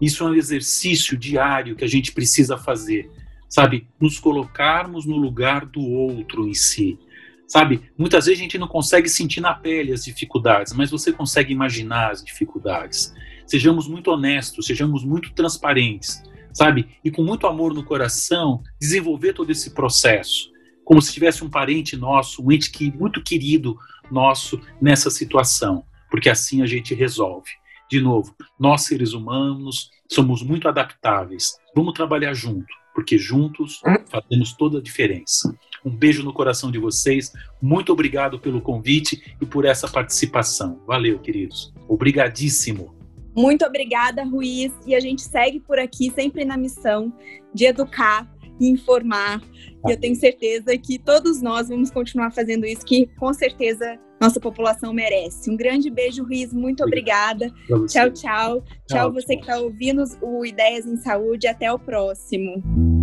[0.00, 3.08] Isso é um exercício diário que a gente precisa fazer,
[3.48, 3.86] sabe?
[4.00, 6.98] Nos colocarmos no lugar do outro em si.
[7.46, 11.52] Sabe, muitas vezes a gente não consegue sentir na pele as dificuldades, mas você consegue
[11.52, 13.14] imaginar as dificuldades.
[13.46, 16.22] Sejamos muito honestos, sejamos muito transparentes,
[16.58, 16.88] sabe?
[17.04, 20.50] E com muito amor no coração, desenvolver todo esse processo,
[20.84, 23.78] como se tivesse um parente nosso, um ente que, muito querido
[24.10, 27.50] nosso nessa situação porque assim a gente resolve.
[27.90, 31.54] De novo, nós seres humanos somos muito adaptáveis.
[31.74, 33.80] Vamos trabalhar junto, porque juntos
[34.10, 35.54] fazemos toda a diferença.
[35.84, 37.32] Um beijo no coração de vocês.
[37.62, 40.82] Muito obrigado pelo convite e por essa participação.
[40.86, 41.72] Valeu, queridos.
[41.86, 42.97] Obrigadíssimo.
[43.36, 44.72] Muito obrigada, Ruiz.
[44.86, 47.12] E a gente segue por aqui sempre na missão
[47.54, 48.28] de educar
[48.60, 49.40] e informar.
[49.86, 54.40] E eu tenho certeza que todos nós vamos continuar fazendo isso, que com certeza nossa
[54.40, 55.50] população merece.
[55.50, 56.52] Um grande beijo, Ruiz.
[56.52, 57.50] Muito obrigada.
[57.66, 58.10] Tchau, tchau.
[58.10, 61.46] Tchau, tchau você que está ouvindo o Ideias em Saúde.
[61.46, 62.97] Até o próximo.